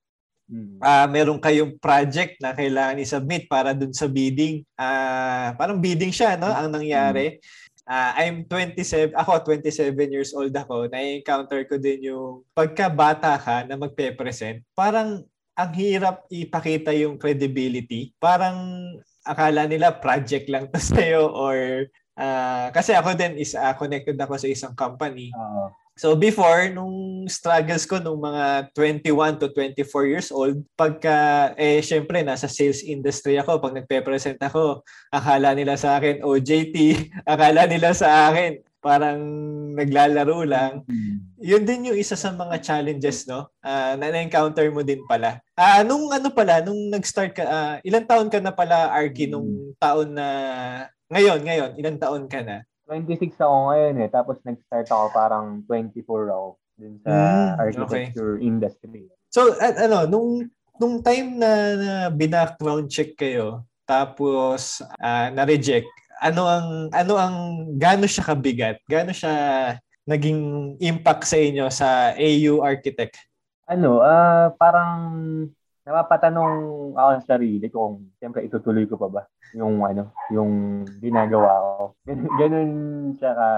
Mm. 0.45 0.77
ah 0.77 1.09
meron 1.09 1.41
kayong 1.41 1.81
project 1.81 2.37
na 2.37 2.53
kailangan 2.53 3.01
i-submit 3.01 3.49
para 3.49 3.73
dun 3.73 3.93
sa 3.93 4.05
bidding. 4.05 4.61
Ah 4.77 5.57
parang 5.57 5.81
bidding 5.81 6.13
siya, 6.13 6.37
no? 6.37 6.49
Ang 6.49 6.69
nangyari. 6.69 7.41
Ah 7.85 8.13
I'm 8.21 8.45
27, 8.45 9.13
ako 9.17 9.41
27 9.57 9.97
years 10.13 10.33
old 10.37 10.53
ako. 10.53 10.85
Na-encounter 10.89 11.65
ko 11.65 11.81
din 11.81 12.13
yung 12.13 12.45
pagkabata 12.53 13.37
ka 13.41 13.65
na 13.65 13.73
magpe-present. 13.77 14.61
Parang 14.77 15.25
ang 15.55 15.71
hirap 15.73 16.27
ipakita 16.29 16.91
yung 16.93 17.15
credibility. 17.17 18.11
Parang 18.19 18.91
akala 19.25 19.65
nila 19.65 19.97
project 19.97 20.45
lang 20.51 20.69
to 20.69 20.77
sa'yo 20.93 21.31
or 21.31 21.89
ah, 22.19 22.69
kasi 22.69 22.93
ako 22.93 23.17
din 23.17 23.39
is 23.41 23.57
ah, 23.57 23.73
connected 23.73 24.19
ako 24.19 24.37
sa 24.37 24.45
isang 24.51 24.77
company. 24.77 25.33
Oo. 25.33 25.84
So 25.95 26.11
before, 26.11 26.67
nung 26.75 27.23
struggles 27.31 27.87
ko 27.87 28.03
nung 28.03 28.19
mga 28.19 28.67
21 28.75 29.39
to 29.39 29.47
24 29.55 30.11
years 30.11 30.27
old, 30.27 30.59
pagka, 30.75 31.55
eh 31.55 31.79
syempre, 31.79 32.19
nasa 32.19 32.51
sales 32.51 32.83
industry 32.83 33.39
ako, 33.39 33.63
pag 33.63 33.79
nagpe-present 33.79 34.35
ako, 34.43 34.83
akala 35.07 35.55
nila 35.55 35.79
sa 35.79 35.95
akin, 35.95 36.19
OJT, 36.19 36.75
akala 37.31 37.63
nila 37.63 37.95
sa 37.95 38.27
akin, 38.27 38.59
parang 38.83 39.23
naglalaro 39.71 40.43
lang. 40.43 40.83
Mm. 40.83 41.15
Yun 41.39 41.63
din 41.63 41.87
yung 41.87 41.97
isa 41.97 42.19
sa 42.19 42.35
mga 42.35 42.59
challenges, 42.59 43.23
no? 43.23 43.47
Ah, 43.63 43.95
na 43.95 44.11
na-encounter 44.11 44.67
mo 44.75 44.83
din 44.83 44.99
pala. 45.07 45.39
Ah, 45.55 45.79
nung 45.81 46.11
ano 46.11 46.27
pala, 46.27 46.59
nung 46.59 46.91
nag-start 46.91 47.39
ka, 47.39 47.43
ah, 47.47 47.75
ilang 47.87 48.03
taon 48.03 48.27
ka 48.27 48.43
na 48.43 48.51
pala, 48.51 48.91
Arky, 48.91 49.31
nung 49.31 49.71
taon 49.79 50.11
na, 50.11 50.27
ngayon, 51.07 51.39
ngayon, 51.39 51.71
ilang 51.79 51.97
taon 51.97 52.27
ka 52.27 52.43
na? 52.43 52.67
26 52.85 53.37
ako 53.41 53.55
ngayon 53.71 53.95
eh. 54.05 54.09
Tapos 54.09 54.37
nag-start 54.45 54.87
ako 54.89 55.05
parang 55.11 55.65
24 55.65 56.05
ako 56.29 56.47
dun 56.75 56.95
sa 57.01 57.13
Mm, 57.13 57.49
architecture 57.59 58.33
industry. 58.39 59.09
So, 59.31 59.55
at 59.57 59.75
ano, 59.79 60.05
nung 60.07 60.29
nung 60.75 60.99
time 60.99 61.39
na, 61.39 61.51
na 61.75 61.93
bina-background 62.11 62.91
check 62.91 63.15
kayo, 63.15 63.63
tapos 63.87 64.83
ah, 64.99 65.31
na-reject, 65.31 65.87
ano 66.19 66.47
ang 66.47 66.67
ano 66.91 67.13
ang 67.15 67.35
gaano 67.75 68.05
siya 68.07 68.23
kabigat? 68.27 68.77
Gaano 68.87 69.11
siya 69.11 69.33
naging 70.05 70.75
impact 70.79 71.25
sa 71.25 71.37
inyo 71.39 71.65
sa 71.71 72.13
AU 72.13 72.61
Architect? 72.61 73.17
Ano, 73.65 74.03
ah 74.03 74.53
parang 74.55 74.93
napapatanong 75.85 76.53
ako 76.97 77.09
sa 77.21 77.37
sarili 77.37 77.69
kung 77.69 78.09
siyempre 78.17 78.41
itutuloy 78.45 78.89
ko 78.89 78.97
pa 78.97 79.09
ba 79.09 79.23
yung 79.55 79.87
ano, 79.87 80.11
yung 80.29 80.83
ginagawa 80.99 81.51
ko. 81.63 81.83
Ganun, 82.03 82.29
ganun 82.35 82.71
siya 83.15 83.31
ka 83.31 83.49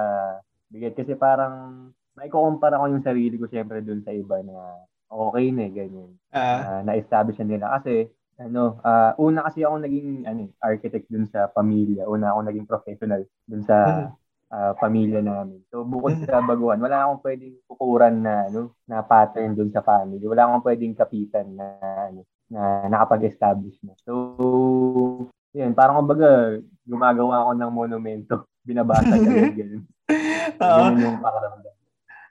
bigat 0.70 0.94
kasi 0.94 1.16
parang 1.18 1.90
may 2.14 2.30
kukumpara 2.30 2.78
ko 2.82 2.86
yung 2.92 3.06
sarili 3.06 3.36
ko 3.40 3.48
siyempre 3.50 3.82
dun 3.82 4.04
sa 4.04 4.12
iba 4.14 4.42
na 4.44 4.84
okay 5.08 5.50
na 5.50 5.66
eh, 5.66 5.72
ganyan. 5.74 6.12
Ah, 6.34 6.60
Ah, 6.62 6.82
na-establish 6.86 7.40
na 7.42 7.48
nila 7.48 7.68
kasi 7.80 8.08
ano, 8.38 8.78
ah, 8.86 9.18
una 9.18 9.42
kasi 9.50 9.66
ako 9.66 9.82
naging 9.82 10.28
ano, 10.30 10.46
eh, 10.46 10.52
architect 10.62 11.10
dun 11.10 11.26
sa 11.26 11.50
pamilya. 11.50 12.06
Una 12.06 12.36
ako 12.36 12.40
naging 12.46 12.68
professional 12.70 13.22
dun 13.48 13.64
sa 13.66 13.78
ah, 14.54 14.74
pamilya 14.78 15.24
namin. 15.24 15.64
So 15.72 15.82
bukod 15.88 16.20
sa 16.28 16.44
baguhan, 16.44 16.80
wala 16.84 17.08
akong 17.08 17.24
pwedeng 17.26 17.56
kukuran 17.66 18.22
na 18.22 18.46
ano, 18.52 18.76
na 18.86 19.02
pattern 19.02 19.56
dun 19.58 19.72
sa 19.74 19.82
family. 19.82 20.22
Wala 20.28 20.46
akong 20.52 20.66
pwedeng 20.68 20.94
kapitan 20.94 21.48
na 21.58 21.68
ano, 22.12 22.22
na 22.48 22.88
nakapag-establish 22.88 23.76
na. 23.84 23.92
So, 24.08 24.12
yun, 25.58 25.72
parang 25.74 26.06
kumbaga, 26.06 26.62
gumagawa 26.86 27.42
ako 27.42 27.52
ng 27.58 27.72
monumento. 27.74 28.36
Binabasa 28.68 29.18
ganyan. 29.18 29.82
Oo. 30.62 30.78
Ganun 30.94 31.02
yung 31.02 31.18
pakiramdam. 31.24 31.74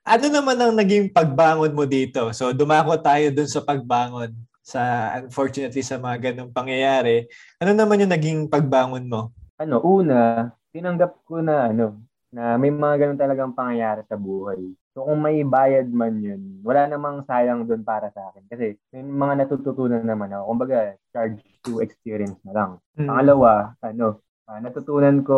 ano 0.06 0.26
naman 0.30 0.56
ang 0.62 0.75
naging 0.78 1.06
pagbangon 1.11 1.75
mo 1.75 1.83
dito? 1.83 2.30
So, 2.30 2.54
dumako 2.54 2.95
tayo 3.02 3.35
dun 3.35 3.50
sa 3.50 3.64
pagbangon 3.66 4.30
sa 4.62 5.14
unfortunately 5.18 5.83
sa 5.83 5.99
mga 5.99 6.30
ganong 6.30 6.54
pangyayari. 6.54 7.26
Ano 7.59 7.75
naman 7.75 8.02
yung 8.06 8.14
naging 8.14 8.40
pagbangon 8.47 9.06
mo? 9.06 9.35
ano, 9.56 9.76
una, 9.80 10.52
tinanggap 10.71 11.25
ko 11.25 11.40
na 11.40 11.73
ano, 11.73 11.97
na 12.28 12.61
may 12.61 12.68
mga 12.68 12.95
ganun 13.00 13.21
talagang 13.21 13.56
pangyayari 13.56 14.04
sa 14.04 14.21
buhay. 14.21 14.61
So 14.97 15.05
kung 15.05 15.21
may 15.21 15.45
bayad 15.45 15.93
man 15.93 16.25
yun, 16.25 16.65
wala 16.65 16.88
namang 16.88 17.29
sayang 17.29 17.69
doon 17.69 17.85
para 17.85 18.09
sa 18.17 18.33
akin. 18.33 18.49
Kasi 18.49 18.81
may 18.97 19.05
mga 19.05 19.45
natututunan 19.45 20.00
naman 20.00 20.33
ako. 20.33 20.57
Kumbaga, 20.57 20.97
charge 21.12 21.45
to 21.69 21.85
experience 21.85 22.41
na 22.49 22.57
lang. 22.57 22.71
Mm. 22.97 23.05
Pangalawa, 23.05 23.76
ano, 23.85 24.25
ah, 24.49 24.57
natutunan 24.57 25.21
ko 25.21 25.37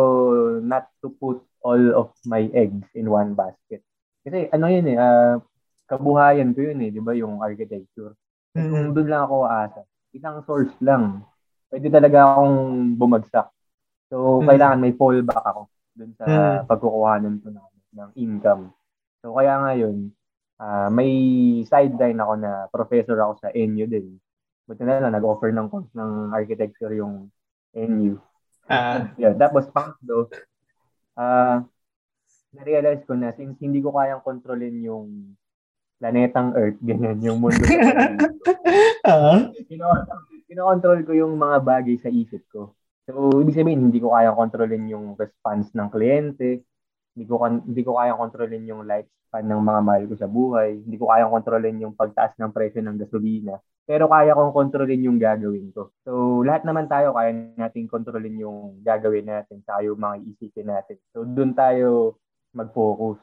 not 0.63 0.87
to 1.03 1.11
put 1.11 1.43
all 1.59 1.83
of 1.91 2.15
my 2.23 2.47
eggs 2.55 2.87
in 2.95 3.11
one 3.11 3.35
basket. 3.35 3.83
Kasi 4.23 4.47
ano 4.47 4.71
yun 4.71 4.87
eh, 4.87 4.95
ah, 4.95 5.43
kabuhayan 5.91 6.55
ko 6.55 6.63
yun 6.63 6.79
eh, 6.79 6.95
di 6.95 7.03
ba, 7.03 7.11
yung 7.11 7.43
architecture. 7.43 8.15
Mm. 8.55 8.71
kung 8.71 8.87
doon 8.95 9.09
lang 9.11 9.21
ako 9.27 9.35
aasa, 9.43 9.81
isang 10.15 10.39
source 10.47 10.73
lang, 10.79 11.21
pwede 11.67 11.91
talaga 11.91 12.31
akong 12.31 12.95
bumagsak. 12.95 13.51
So, 14.07 14.39
Mm. 14.39 14.47
kailangan 14.55 14.79
may 14.79 14.95
fallback 14.95 15.43
ako 15.43 15.67
dun 15.99 16.15
sa 16.15 16.25
Mm. 16.25 16.63
pagkukuhanan 16.63 17.35
ko 17.43 17.47
ng, 17.51 17.69
ng 17.99 18.09
income. 18.15 18.71
So, 19.19 19.35
kaya 19.35 19.53
ngayon, 19.59 20.11
ah, 20.59 20.87
may 20.91 21.11
sideline 21.67 22.19
ako 22.19 22.33
na 22.39 22.51
professor 22.71 23.17
ako 23.19 23.33
sa 23.43 23.49
NU 23.51 23.85
din. 23.87 24.19
Buti 24.69 24.83
na 24.85 25.01
lang, 25.01 25.15
nag-offer 25.15 25.49
ng 25.51 25.67
course 25.67 25.91
ng 25.97 26.31
architecture 26.31 26.93
yung 26.93 27.27
NU. 27.73 28.15
Ah, 28.69 29.11
Yeah, 29.17 29.33
tapos 29.33 29.65
pangatlo, 29.73 30.29
ah 31.17 31.65
na-realize 32.53 33.05
ko 33.05 33.13
na 33.13 33.29
since 33.37 33.57
hindi 33.61 33.77
ko 33.81 33.93
kayang 33.93 34.25
kontrolin 34.25 34.81
yung 34.81 35.37
planetang 36.01 36.55
Earth, 36.55 36.79
ganyan, 36.87 37.19
yung 37.21 37.39
mundo 37.43 37.61
kino- 39.67 40.07
kinokontrol 40.49 40.99
ko 41.05 41.11
yung 41.13 41.33
mga 41.37 41.57
bagay 41.61 41.95
sa 42.01 42.09
isip 42.09 42.41
ko. 42.49 42.73
So, 43.05 43.41
ibig 43.41 43.57
sabihin, 43.57 43.89
hindi 43.89 43.99
ko 44.01 44.13
kayang 44.13 44.37
kontrolin 44.37 44.85
yung 44.89 45.13
response 45.17 45.73
ng 45.73 45.89
kliyente, 45.89 46.61
hindi 47.19 47.27
ko, 47.27 47.35
kan- 47.43 47.63
hindi 47.67 47.83
ko 47.83 47.99
kayang 47.99 48.15
kontrolin 48.15 48.63
yung 48.63 48.87
lifespan 48.87 49.43
ng 49.43 49.59
mga 49.59 49.81
mahal 49.83 50.03
ko 50.07 50.15
sa 50.15 50.31
buhay, 50.31 50.79
hindi 50.79 50.95
ko 50.95 51.11
kayang 51.11 51.35
kontrolin 51.35 51.83
yung 51.83 51.99
pagtaas 51.99 52.39
ng 52.39 52.55
presyo 52.55 52.79
ng 52.79 52.95
gasolina, 52.95 53.59
pero 53.83 54.07
kaya 54.07 54.31
kong 54.31 54.55
kontrolin 54.55 55.03
yung 55.03 55.19
gagawin 55.19 55.75
ko. 55.75 55.91
So, 56.07 56.39
lahat 56.47 56.63
naman 56.63 56.87
tayo, 56.87 57.11
kaya 57.11 57.35
natin 57.59 57.91
kontrolin 57.91 58.39
yung 58.39 58.79
gagawin 58.79 59.27
natin, 59.27 59.59
sa 59.67 59.83
yung 59.83 59.99
mga 59.99 60.23
isipin 60.23 60.71
natin. 60.71 60.95
So, 61.11 61.27
doon 61.27 61.51
tayo 61.51 62.15
mag-focus. 62.55 63.19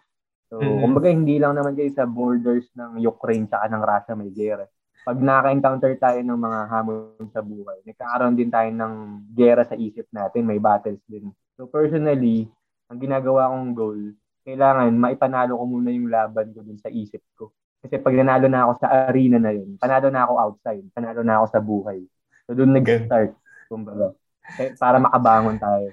So, 0.52 0.60
Mm. 0.60 0.78
kumbaga, 0.84 1.08
hindi 1.08 1.40
lang 1.40 1.56
naman 1.56 1.72
kayo 1.72 1.88
sa 1.96 2.04
borders 2.04 2.68
ng 2.76 3.00
Ukraine 3.00 3.48
tsaka 3.48 3.64
ng 3.72 3.80
Russia 3.80 4.12
may 4.12 4.28
gera 4.36 4.68
pag 5.06 5.22
naka-encounter 5.22 5.94
tayo 6.02 6.18
ng 6.18 6.34
mga 6.34 6.60
hamon 6.66 7.30
sa 7.30 7.38
buhay, 7.38 7.78
nagkakaroon 7.86 8.34
din 8.34 8.50
tayo 8.50 8.66
ng 8.74 8.94
gera 9.38 9.62
sa 9.62 9.78
isip 9.78 10.10
natin, 10.10 10.42
may 10.42 10.58
battles 10.58 10.98
din. 11.06 11.30
So 11.54 11.70
personally, 11.70 12.50
ang 12.88 12.98
ginagawa 12.98 13.50
kong 13.50 13.72
goal, 13.74 14.00
kailangan 14.46 14.94
maipanalo 14.94 15.58
ko 15.58 15.64
muna 15.66 15.90
yung 15.90 16.08
laban 16.10 16.54
ko 16.54 16.62
dun 16.62 16.78
sa 16.78 16.90
isip 16.90 17.22
ko. 17.34 17.50
Kasi 17.82 17.98
pag 17.98 18.14
nanalo 18.14 18.46
na 18.46 18.66
ako 18.66 18.72
sa 18.82 18.88
arena 19.10 19.38
na 19.38 19.50
yun, 19.54 19.74
panalo 19.78 20.08
na 20.10 20.22
ako 20.26 20.32
outside, 20.38 20.86
panalo 20.94 21.20
na 21.22 21.34
ako 21.42 21.46
sa 21.50 21.60
buhay. 21.62 22.00
So 22.46 22.54
doon 22.54 22.72
nag-start, 22.78 23.34
kumbaga. 23.66 24.14
Eh, 24.58 24.74
Para 24.78 25.02
makabangon 25.02 25.58
tayo. 25.58 25.90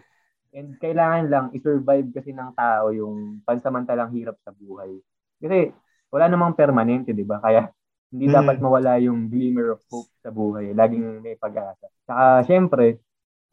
And 0.54 0.78
kailangan 0.78 1.24
lang 1.34 1.46
i-survive 1.58 2.14
kasi 2.14 2.30
ng 2.30 2.54
tao 2.54 2.94
yung 2.94 3.42
pansamantalang 3.42 4.14
hirap 4.14 4.38
sa 4.46 4.54
buhay. 4.54 5.02
Kasi 5.42 5.74
wala 6.14 6.30
namang 6.30 6.54
permanente, 6.54 7.10
di 7.10 7.26
ba? 7.26 7.42
Kaya 7.42 7.74
hindi 8.14 8.30
Mm. 8.30 8.36
dapat 8.38 8.58
mawala 8.62 9.02
yung 9.02 9.26
glimmer 9.34 9.74
of 9.74 9.82
hope 9.90 10.10
sa 10.22 10.30
buhay. 10.30 10.78
Laging 10.78 11.26
may 11.26 11.34
pag-asa. 11.34 11.90
Saka, 12.06 12.46
syempre, 12.46 13.02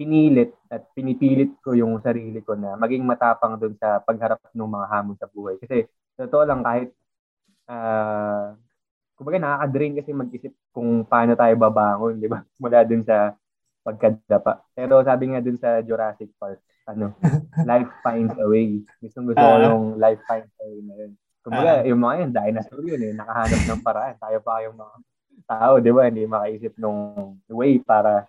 pinilit 0.00 0.57
at 0.73 0.88
pinipilit 0.97 1.52
ko 1.61 1.76
yung 1.76 2.00
sarili 2.00 2.40
ko 2.40 2.57
na 2.57 2.73
maging 2.73 3.04
matapang 3.04 3.61
doon 3.61 3.76
sa 3.76 4.00
pagharap 4.00 4.40
ng 4.57 4.64
mga 4.64 4.87
hamon 4.88 5.16
sa 5.21 5.28
buhay. 5.28 5.61
Kasi, 5.61 5.85
totoo 6.16 6.49
lang, 6.49 6.64
kahit, 6.64 6.88
ah, 7.69 8.57
kumbaga 9.12 9.37
nakaka-drain 9.37 10.00
kasi 10.00 10.11
mag-isip 10.16 10.52
kung 10.73 11.04
paano 11.04 11.37
tayo 11.37 11.52
babangon, 11.61 12.16
di 12.16 12.33
ba? 12.33 12.40
Mula 12.62 12.80
dun 12.88 13.04
sa 13.04 13.37
pagkadapa. 13.85 14.64
Pero 14.73 15.04
sabi 15.04 15.37
nga 15.37 15.45
dun 15.45 15.61
sa 15.61 15.85
Jurassic 15.85 16.33
Park, 16.40 16.64
ano, 16.88 17.12
life 17.71 17.92
finds 18.00 18.33
a 18.40 18.47
way. 18.49 18.80
Gusto 19.04 19.21
gusto 19.21 19.37
ko 19.37 19.52
Ah. 19.61 19.69
yung 19.69 20.00
life 20.00 20.25
finds 20.25 20.49
a 20.49 20.64
way 20.64 20.80
na 20.80 20.95
yun. 20.97 21.12
Kumbaga, 21.40 21.85
yung 21.85 22.00
mga 22.00 22.14
yun, 22.21 22.30
dinosaur 22.33 22.80
yun 22.85 23.00
eh, 23.04 23.12
nakahanap 23.12 23.61
ng 23.69 23.80
paraan. 23.85 24.16
Tayo 24.16 24.38
pa 24.40 24.64
yung 24.64 24.76
mga 24.76 24.97
tao, 25.45 25.73
di 25.80 25.92
ba? 25.92 26.09
Hindi 26.09 26.25
makaisip 26.25 26.73
ng 26.80 26.97
way 27.52 27.80
para 27.80 28.25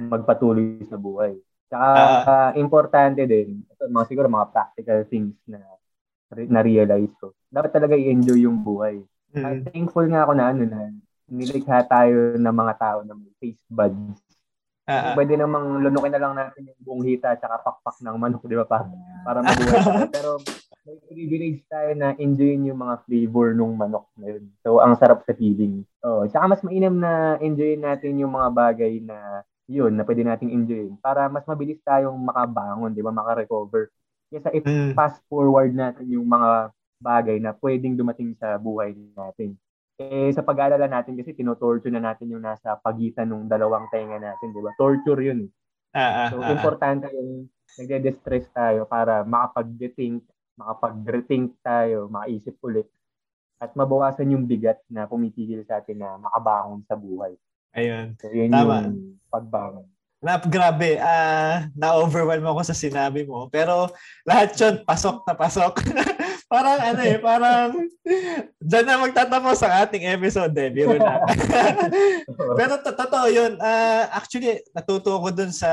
magpatuloy 0.00 0.82
sa 0.86 0.96
buhay. 0.96 1.36
Tsaka, 1.70 1.88
ah, 2.26 2.50
importante 2.56 3.22
din, 3.24 3.62
ito, 3.62 3.82
mga 3.86 4.06
siguro 4.10 4.26
mga 4.26 4.50
practical 4.50 5.00
things 5.06 5.38
na 5.46 5.62
na-realize 6.30 7.10
ko. 7.18 7.34
Dapat 7.46 7.70
talaga 7.70 7.94
i-enjoy 7.94 8.46
yung 8.46 8.62
buhay. 8.62 9.02
mm, 9.34 9.42
Ah, 9.42 9.54
thankful 9.70 10.06
nga 10.06 10.26
ako 10.26 10.32
na 10.34 10.44
ano 10.50 10.62
na 10.66 10.90
nilikha 11.30 11.86
tayo 11.86 12.34
ng 12.34 12.54
mga 12.54 12.74
tao 12.74 12.98
na 13.06 13.14
may 13.14 13.30
taste 13.38 13.62
buds. 13.70 14.18
Ah. 14.90 15.14
Pwede 15.14 15.38
namang 15.38 15.78
lunukin 15.78 16.10
na 16.10 16.18
lang 16.18 16.34
natin 16.34 16.66
yung 16.66 16.80
buong 16.82 17.02
hita 17.06 17.38
at 17.38 17.42
pakpak 17.42 18.02
ng 18.02 18.16
manok, 18.18 18.42
di 18.50 18.58
ba? 18.58 18.66
Para, 18.66 18.90
para 19.22 19.38
mabuhay 19.38 19.78
tayo. 19.78 20.10
Pero 20.10 20.30
may 20.82 20.98
privilege 21.06 21.62
tayo 21.70 21.94
na 21.94 22.18
enjoyin 22.18 22.66
yung 22.66 22.82
mga 22.82 23.06
flavor 23.06 23.54
ng 23.54 23.74
manok 23.78 24.10
na 24.18 24.26
yun. 24.34 24.50
So, 24.66 24.82
ang 24.82 24.98
sarap 24.98 25.22
sa 25.22 25.30
feeling. 25.30 25.86
Oh, 26.02 26.26
tsaka 26.26 26.50
mas 26.50 26.62
mainam 26.66 26.98
na 26.98 27.38
enjoyin 27.38 27.78
natin 27.78 28.18
yung 28.18 28.34
mga 28.34 28.48
bagay 28.50 28.98
na 28.98 29.46
yun, 29.70 29.94
na 29.94 30.02
pwede 30.02 30.26
nating 30.26 30.50
enjoyin 30.50 30.98
para 30.98 31.30
mas 31.30 31.46
mabilis 31.46 31.78
tayong 31.86 32.18
makabangon, 32.18 32.90
di 32.90 33.02
ba? 33.06 33.14
Maka-recover. 33.14 33.86
Kesa 34.26 34.50
Mm. 34.50 34.94
i-fast 34.94 35.22
forward 35.30 35.70
natin 35.70 36.10
yung 36.10 36.26
mga 36.26 36.74
bagay 36.98 37.38
na 37.38 37.54
pwedeng 37.54 37.94
dumating 37.94 38.34
sa 38.34 38.58
buhay 38.58 38.92
natin. 39.14 39.54
Eh, 40.00 40.32
sa 40.34 40.42
pag-aalala 40.42 40.90
natin 40.90 41.14
kasi 41.14 41.36
tinotorture 41.36 41.92
na 41.92 42.02
natin 42.02 42.32
yung 42.34 42.42
nasa 42.42 42.74
pagitan 42.82 43.30
ng 43.30 43.46
dalawang 43.46 43.86
tenga 43.94 44.18
natin, 44.18 44.50
di 44.50 44.60
ba? 44.60 44.74
Torture 44.74 45.22
yun. 45.22 45.46
Ah, 45.94 46.26
ah, 46.26 46.28
So, 46.30 46.42
ah, 46.42 46.50
ah. 46.50 46.52
importante 46.56 47.06
yung 47.14 47.46
nagde-distress 47.78 48.50
tayo 48.50 48.88
para 48.90 49.22
makapag-rethink, 49.22 50.24
makapag-rethink 50.58 51.54
tayo, 51.62 52.10
makaisip 52.10 52.58
ulit, 52.64 52.88
at 53.60 53.76
mabawasan 53.76 54.32
yung 54.32 54.48
bigat 54.48 54.80
na 54.88 55.04
pumipigil 55.04 55.60
sa 55.68 55.84
atin 55.84 56.00
na 56.00 56.16
makabangon 56.16 56.80
sa 56.88 56.96
buhay. 56.96 57.36
Ayun. 57.74 58.18
So, 58.18 58.30
yun 58.34 58.50
Tama. 58.50 58.90
yung 58.90 59.18
pagbangon. 59.30 59.86
Na, 60.20 60.36
grabe, 60.36 61.00
ah 61.00 61.64
na-overwhelm 61.72 62.44
ako 62.44 62.60
sa 62.60 62.76
sinabi 62.76 63.24
mo. 63.24 63.48
Pero 63.48 63.88
lahat 64.28 64.52
yun, 64.60 64.84
pasok 64.84 65.24
na 65.24 65.32
pasok. 65.32 65.80
parang 66.52 66.82
ano 66.82 67.00
eh, 67.06 67.16
parang 67.22 67.70
dyan 68.58 68.84
na 68.84 68.98
magtatapos 68.98 69.62
ang 69.62 69.86
ating 69.86 70.04
episode 70.12 70.52
eh. 70.60 70.68
Biro 70.68 70.98
na. 70.98 71.24
Pero 72.58 72.74
to- 72.84 72.98
totoo 72.98 73.26
yun. 73.32 73.54
Ah, 73.62 74.18
actually, 74.18 74.60
natuto 74.74 75.14
ko 75.14 75.30
dun 75.32 75.54
sa 75.54 75.70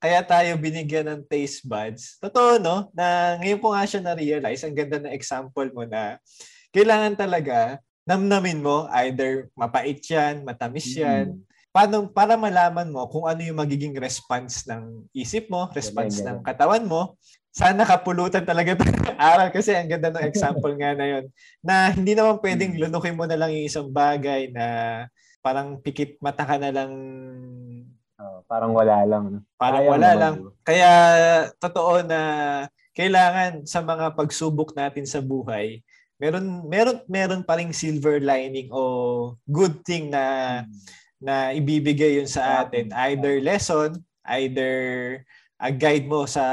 kaya 0.00 0.22
tayo 0.24 0.54
binigyan 0.56 1.12
ng 1.12 1.20
taste 1.28 1.66
buds. 1.66 2.16
Totoo, 2.22 2.56
no? 2.56 2.88
Na 2.96 3.36
ngayon 3.42 3.60
ko 3.60 3.74
nga 3.74 3.84
siya 3.84 4.00
na-realize, 4.00 4.62
ang 4.64 4.72
ganda 4.78 4.96
na 5.02 5.12
example 5.12 5.68
mo 5.74 5.82
na 5.84 6.16
kailangan 6.72 7.18
talaga 7.18 7.82
namnamin 8.02 8.58
mo, 8.58 8.90
either 8.98 9.46
mapait 9.54 9.98
yan, 10.02 10.42
matamis 10.42 10.90
yan, 10.92 11.32
Mm. 11.32 11.40
paano 11.70 12.04
para 12.06 12.34
malaman 12.34 12.90
mo 12.90 13.06
kung 13.06 13.24
ano 13.24 13.40
yung 13.40 13.56
magiging 13.56 13.94
response 13.96 14.66
ng 14.66 15.06
isip 15.12 15.46
mo, 15.46 15.70
response 15.70 16.18
Ganun, 16.18 16.28
ng 16.28 16.38
katawan 16.42 16.84
mo. 16.84 17.14
Sana 17.48 17.84
kapulutan 17.84 18.42
talaga 18.42 18.72
ng 18.74 19.12
aral 19.20 19.52
kasi 19.52 19.76
ang 19.76 19.84
ganda 19.86 20.08
ng 20.08 20.24
example 20.24 20.72
nga 20.72 20.96
na 20.96 21.04
yun. 21.06 21.24
Na 21.60 21.92
hindi 21.92 22.12
naman 22.12 22.40
pwedeng 22.40 22.80
lunukin 22.80 23.12
mo 23.12 23.28
na 23.28 23.36
lang 23.36 23.52
yung 23.52 23.68
isang 23.68 23.88
bagay 23.88 24.48
na 24.48 24.64
parang 25.38 25.76
pikit 25.76 26.16
mata 26.18 26.42
ka 26.42 26.56
na 26.56 26.72
lang 26.72 26.92
Oh, 28.16 28.38
parang 28.46 28.70
wala 28.70 29.02
lang. 29.02 29.24
no? 29.28 29.38
parang 29.58 29.82
Sayang 29.82 29.92
wala 29.92 30.08
naman, 30.08 30.20
lang. 30.22 30.34
Kaya 30.62 30.90
totoo 31.58 32.06
na 32.06 32.20
kailangan 32.94 33.66
sa 33.66 33.82
mga 33.82 34.14
pagsubok 34.14 34.72
natin 34.72 35.02
sa 35.02 35.18
buhay, 35.18 35.82
meron 36.22 36.46
meron 36.70 36.98
meron 37.10 37.42
pa 37.42 37.58
ring 37.58 37.74
silver 37.74 38.22
lining 38.22 38.70
o 38.70 39.34
good 39.50 39.82
thing 39.82 40.06
na 40.14 40.62
na 41.18 41.50
ibibigay 41.50 42.22
yun 42.22 42.30
sa 42.30 42.62
atin. 42.62 42.94
Either 42.94 43.42
lesson, 43.42 43.98
either 44.30 44.74
a 45.58 45.70
guide 45.74 46.06
mo 46.06 46.26
sa 46.30 46.46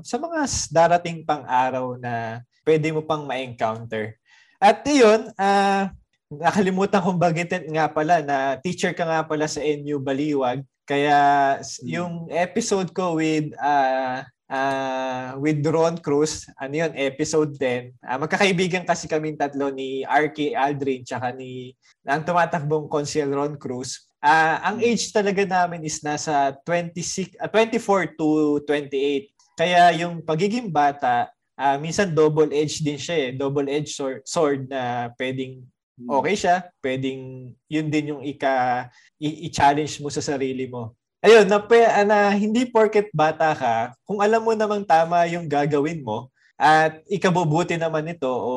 sa 0.00 0.16
mga 0.16 0.40
darating 0.72 1.20
pang 1.24 1.44
araw 1.44 2.00
na 2.00 2.40
pwede 2.64 2.92
mo 2.96 3.04
pang 3.04 3.24
ma-encounter. 3.28 4.16
At 4.60 4.84
yun, 4.88 5.32
ah 5.36 5.92
nakalimutan 6.30 7.02
kong 7.02 7.18
bagitin 7.20 7.64
nga 7.74 7.90
pala 7.90 8.22
na 8.24 8.56
teacher 8.60 8.94
ka 8.96 9.04
nga 9.04 9.20
pala 9.26 9.44
sa 9.50 9.60
NU 9.60 10.00
Baliwag. 10.00 10.64
Kaya 10.88 11.18
s- 11.60 11.82
yung 11.84 12.28
episode 12.32 12.92
ko 12.96 13.20
with 13.20 13.52
ah 13.60 14.24
ah 14.50 15.38
with 15.38 15.62
Ron 15.62 15.94
Cruz, 16.02 16.50
ano 16.58 16.74
yun, 16.74 16.92
episode 16.98 17.54
10. 17.54 17.94
Ah, 18.02 18.18
magkakaibigan 18.18 18.82
kasi 18.82 19.06
kaming 19.06 19.38
tatlo 19.38 19.70
ni 19.70 20.02
RK 20.02 20.58
Aldrin 20.58 21.06
tsaka 21.06 21.30
ni 21.30 21.78
ang 22.02 22.26
tumatakbong 22.26 22.90
Consul 22.90 23.30
Ron 23.30 23.54
Cruz. 23.54 24.10
Ah, 24.18 24.74
ang 24.74 24.82
age 24.82 25.14
talaga 25.14 25.46
namin 25.46 25.86
is 25.86 26.02
nasa 26.02 26.52
26 26.66 27.38
ah, 27.38 27.46
24 27.46 28.18
to 28.18 28.58
28. 28.66 29.30
Kaya 29.54 29.94
yung 30.02 30.20
pagiging 30.26 30.68
bata, 30.68 31.30
ah, 31.54 31.78
minsan 31.78 32.10
double 32.10 32.50
edge 32.50 32.82
din 32.82 32.98
siya 32.98 33.16
eh, 33.16 33.30
double 33.30 33.70
edge 33.70 33.94
sword, 33.94 34.26
sword 34.26 34.66
na 34.66 35.14
pwedeng 35.14 35.62
okay 36.08 36.34
siya, 36.36 36.56
pwedeng 36.80 37.52
yun 37.68 37.86
din 37.92 38.16
yung 38.16 38.22
ika 38.24 38.88
i-challenge 39.20 40.00
mo 40.00 40.08
sa 40.08 40.24
sarili 40.24 40.64
mo. 40.64 40.96
Ayun, 41.20 41.44
na, 41.52 41.60
na 42.08 42.32
hindi 42.32 42.64
porket 42.64 43.12
bata 43.12 43.52
ka, 43.52 43.92
kung 44.08 44.24
alam 44.24 44.40
mo 44.40 44.56
namang 44.56 44.88
tama 44.88 45.28
yung 45.28 45.44
gagawin 45.44 46.00
mo 46.00 46.32
at 46.56 47.04
ikabubuti 47.12 47.76
naman 47.76 48.08
ito 48.08 48.28
o 48.28 48.52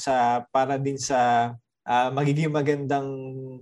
sa 0.00 0.40
para 0.48 0.80
din 0.80 0.96
sa 0.96 1.52
ah, 1.84 2.08
magiging 2.08 2.48
magandang 2.48 3.08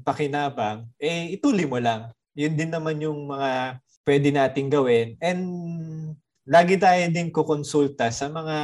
pakinabang, 0.06 0.86
eh 1.02 1.34
ituloy 1.34 1.66
mo 1.66 1.82
lang. 1.82 2.14
Yun 2.38 2.54
din 2.54 2.70
naman 2.70 3.02
yung 3.02 3.26
mga 3.26 3.82
pwede 4.06 4.28
nating 4.30 4.70
gawin. 4.70 5.18
And 5.18 5.42
lagi 6.46 6.78
tayo 6.78 7.10
din 7.10 7.34
kukonsulta 7.34 8.06
sa 8.14 8.30
mga 8.30 8.56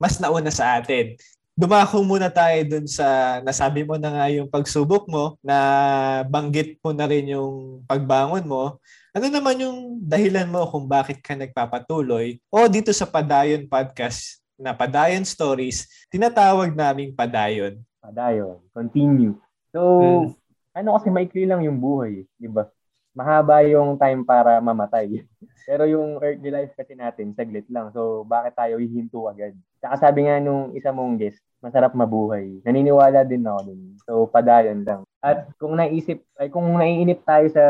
mas 0.00 0.16
nauna 0.18 0.48
sa 0.48 0.80
atin. 0.80 1.20
Dumako 1.52 2.00
muna 2.00 2.32
tayo 2.32 2.64
dun 2.64 2.88
sa 2.88 3.38
nasabi 3.44 3.84
mo 3.84 4.00
na 4.00 4.08
nga 4.08 4.26
yung 4.32 4.48
pagsubok 4.48 5.04
mo, 5.04 5.36
na 5.44 6.24
banggit 6.24 6.80
mo 6.80 6.96
na 6.96 7.04
rin 7.04 7.28
yung 7.28 7.84
pagbangon 7.84 8.48
mo. 8.48 8.80
Ano 9.12 9.28
naman 9.28 9.60
yung 9.60 10.00
dahilan 10.00 10.48
mo 10.48 10.64
kung 10.72 10.88
bakit 10.88 11.20
ka 11.20 11.36
nagpapatuloy? 11.36 12.40
O 12.48 12.64
dito 12.64 12.88
sa 12.96 13.04
Padayon 13.04 13.68
Podcast 13.68 14.40
na 14.56 14.72
Padayon 14.72 15.20
Stories, 15.28 15.84
tinatawag 16.08 16.72
naming 16.72 17.12
Padayon. 17.12 17.76
Padayon. 18.00 18.56
Continue. 18.72 19.36
So, 19.68 19.80
Hmm. 20.00 20.32
ano 20.72 20.96
kasi 20.96 21.12
maikli 21.12 21.44
lang 21.44 21.60
yung 21.60 21.76
buhay, 21.76 22.24
di 22.40 22.48
ba? 22.48 22.72
Mahaba 23.12 23.60
yung 23.68 24.00
time 24.00 24.24
para 24.24 24.56
mamatay. 24.64 25.20
Pero 25.68 25.84
yung 25.84 26.16
earthly 26.16 26.48
life 26.48 26.72
kasi 26.72 26.96
natin, 26.96 27.36
saglit 27.36 27.68
lang. 27.68 27.92
So, 27.92 28.24
bakit 28.24 28.56
tayo 28.56 28.80
hihinto 28.80 29.28
agad? 29.28 29.52
Tsaka 29.76 30.08
sabi 30.08 30.24
nga 30.24 30.40
nung 30.40 30.72
isa 30.72 30.88
mong 30.88 31.20
guest, 31.20 31.36
masarap 31.60 31.92
mabuhay. 31.92 32.64
Naniniwala 32.64 33.28
din 33.28 33.44
ako 33.44 33.60
dun. 33.68 33.80
So, 34.08 34.24
padayon 34.24 34.88
lang. 34.88 35.04
At 35.20 35.52
kung 35.60 35.76
naisip, 35.76 36.24
ay 36.40 36.48
kung 36.48 36.64
naiinip 36.80 37.20
tayo 37.28 37.44
sa 37.52 37.60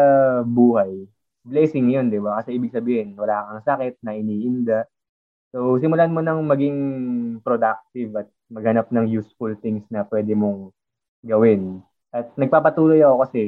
buhay, 0.47 1.11
blessing 1.45 1.91
yun, 1.93 2.11
di 2.11 2.19
ba? 2.23 2.41
Kasi 2.43 2.55
ibig 2.57 2.75
sabihin, 2.75 3.15
wala 3.19 3.47
kang 3.51 3.63
sakit, 3.67 4.03
na 4.03 4.15
iniinda. 4.17 4.87
So, 5.53 5.77
simulan 5.83 6.15
mo 6.15 6.25
nang 6.25 6.41
maging 6.49 6.79
productive 7.45 8.11
at 8.17 8.29
maghanap 8.49 8.89
ng 8.89 9.07
useful 9.11 9.53
things 9.61 9.85
na 9.93 10.07
pwede 10.09 10.33
mong 10.33 10.73
gawin. 11.27 11.83
At 12.15 12.33
nagpapatuloy 12.39 13.05
ako 13.05 13.17
kasi 13.29 13.41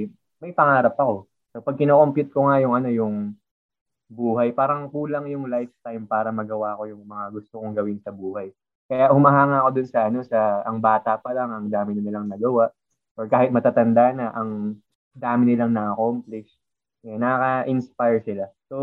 may 0.42 0.52
pangarap 0.52 0.94
ako. 0.98 1.30
So, 1.54 1.62
pag 1.64 1.78
kino-compute 1.80 2.30
ko 2.34 2.50
nga 2.50 2.60
yung 2.60 2.74
ano, 2.76 2.88
yung 2.92 3.14
buhay, 4.10 4.52
parang 4.52 4.90
kulang 4.92 5.26
yung 5.32 5.48
lifetime 5.48 6.04
para 6.04 6.28
magawa 6.28 6.76
ko 6.76 6.82
yung 6.90 7.02
mga 7.08 7.24
gusto 7.32 7.60
kong 7.62 7.74
gawin 7.76 7.98
sa 8.04 8.12
buhay. 8.12 8.52
Kaya 8.84 9.08
humahanga 9.10 9.64
ako 9.64 9.70
dun 9.80 9.88
sa 9.88 10.00
ano, 10.12 10.18
sa 10.26 10.60
ang 10.68 10.78
bata 10.78 11.16
pa 11.16 11.32
lang, 11.32 11.50
ang 11.50 11.66
dami 11.72 11.96
na 11.96 12.02
nilang 12.04 12.28
nagawa. 12.28 12.68
Or 13.16 13.24
kahit 13.30 13.48
matatanda 13.54 14.12
na, 14.12 14.26
ang 14.34 14.76
dami 15.14 15.42
nilang 15.54 15.72
na-accomplish. 15.72 16.50
Kaya 17.04 17.20
nakaka-inspire 17.20 18.20
sila. 18.24 18.44
So, 18.72 18.76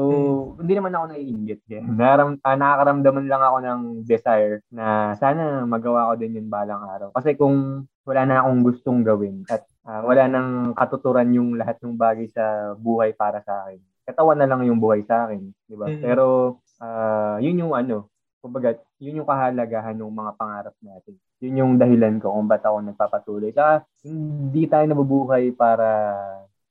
hindi 0.62 0.77
naman 0.77 0.93
ako 0.93 1.05
naiingit. 1.10 1.60
Kaya 1.65 1.81
naram, 2.05 2.38
ah, 2.45 2.53
nakakaramdaman 2.53 3.25
lang 3.25 3.41
ako 3.41 3.57
ng 3.65 3.81
desire 4.05 4.62
na 4.69 5.17
sana 5.17 5.65
magawa 5.65 6.13
ko 6.13 6.21
din 6.21 6.38
yun 6.38 6.47
balang 6.47 6.86
araw. 6.86 7.10
Kasi 7.17 7.34
kung 7.34 7.89
wala 8.05 8.21
na 8.29 8.45
akong 8.45 8.62
gustong 8.62 9.01
gawin 9.01 9.41
at 9.49 9.65
ah, 9.89 10.05
wala 10.05 10.29
nang 10.29 10.77
katuturan 10.77 11.34
yung 11.34 11.57
lahat 11.57 11.81
ng 11.81 11.97
bagay 11.97 12.29
sa 12.29 12.77
buhay 12.77 13.17
para 13.17 13.41
sa 13.41 13.65
akin. 13.65 13.81
Katawan 14.05 14.38
na 14.38 14.45
lang 14.45 14.69
yung 14.69 14.77
buhay 14.77 15.01
sa 15.01 15.25
akin, 15.25 15.41
di 15.65 15.73
ba? 15.73 15.89
Mm. 15.89 16.05
Pero 16.05 16.57
ah, 16.77 17.41
yun 17.41 17.65
yung 17.65 17.73
ano, 17.73 18.05
kumbaga, 18.38 18.77
yun 19.01 19.21
yung 19.21 19.29
kahalagahan 19.29 19.97
ng 19.97 20.13
mga 20.13 20.31
pangarap 20.38 20.75
natin. 20.81 21.17
Yun 21.41 21.60
yung 21.62 21.73
dahilan 21.81 22.21
ko 22.21 22.38
kung 22.38 22.45
ba't 22.45 22.62
ako 22.62 22.77
nagpapatuloy. 22.86 23.49
Saka, 23.49 23.86
hindi 24.05 24.69
tayo 24.69 24.86
nabubuhay 24.86 25.53
para 25.57 25.89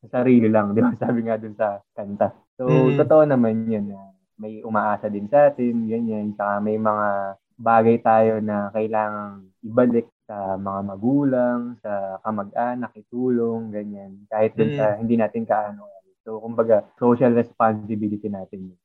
sa 0.01 0.21
sarili 0.21 0.49
lang, 0.49 0.73
di 0.73 0.81
ba? 0.81 0.91
Sabi 1.03 1.21
nga 1.29 1.37
dun 1.37 1.55
sa 1.55 1.79
kanta. 1.93 2.33
So, 2.57 2.69
Mm. 2.69 2.97
totoo 3.01 3.23
naman 3.29 3.69
yun 3.69 3.93
na 3.93 4.13
may 4.41 4.65
umaasa 4.65 5.13
din 5.13 5.29
sa 5.29 5.53
atin, 5.53 5.85
ganyan. 5.85 6.33
Saka 6.33 6.61
may 6.65 6.81
mga 6.81 7.37
bagay 7.61 7.97
tayo 8.01 8.41
na 8.41 8.73
kailangang 8.73 9.53
ibalik 9.61 10.09
sa 10.25 10.57
mga 10.57 10.81
magulang, 10.97 11.61
sa 11.85 12.17
kamag-anak, 12.25 12.97
itulong, 12.97 13.69
ganyan. 13.69 14.25
Kahit 14.33 14.57
dun 14.57 14.73
Mm. 14.73 14.79
sa 14.81 14.85
hindi 14.97 15.15
natin 15.21 15.45
kaano. 15.45 15.85
So, 16.25 16.41
kumbaga, 16.41 16.85
social 16.97 17.33
responsibility 17.37 18.29
natin 18.33 18.73
yun. 18.73 18.79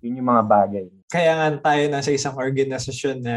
Yun 0.00 0.18
yung 0.22 0.30
mga 0.32 0.44
bagay. 0.48 0.86
Kaya 1.12 1.32
nga 1.36 1.48
tayo 1.70 1.82
nasa 1.92 2.08
isang 2.14 2.32
organisasyon 2.38 3.20
na 3.20 3.36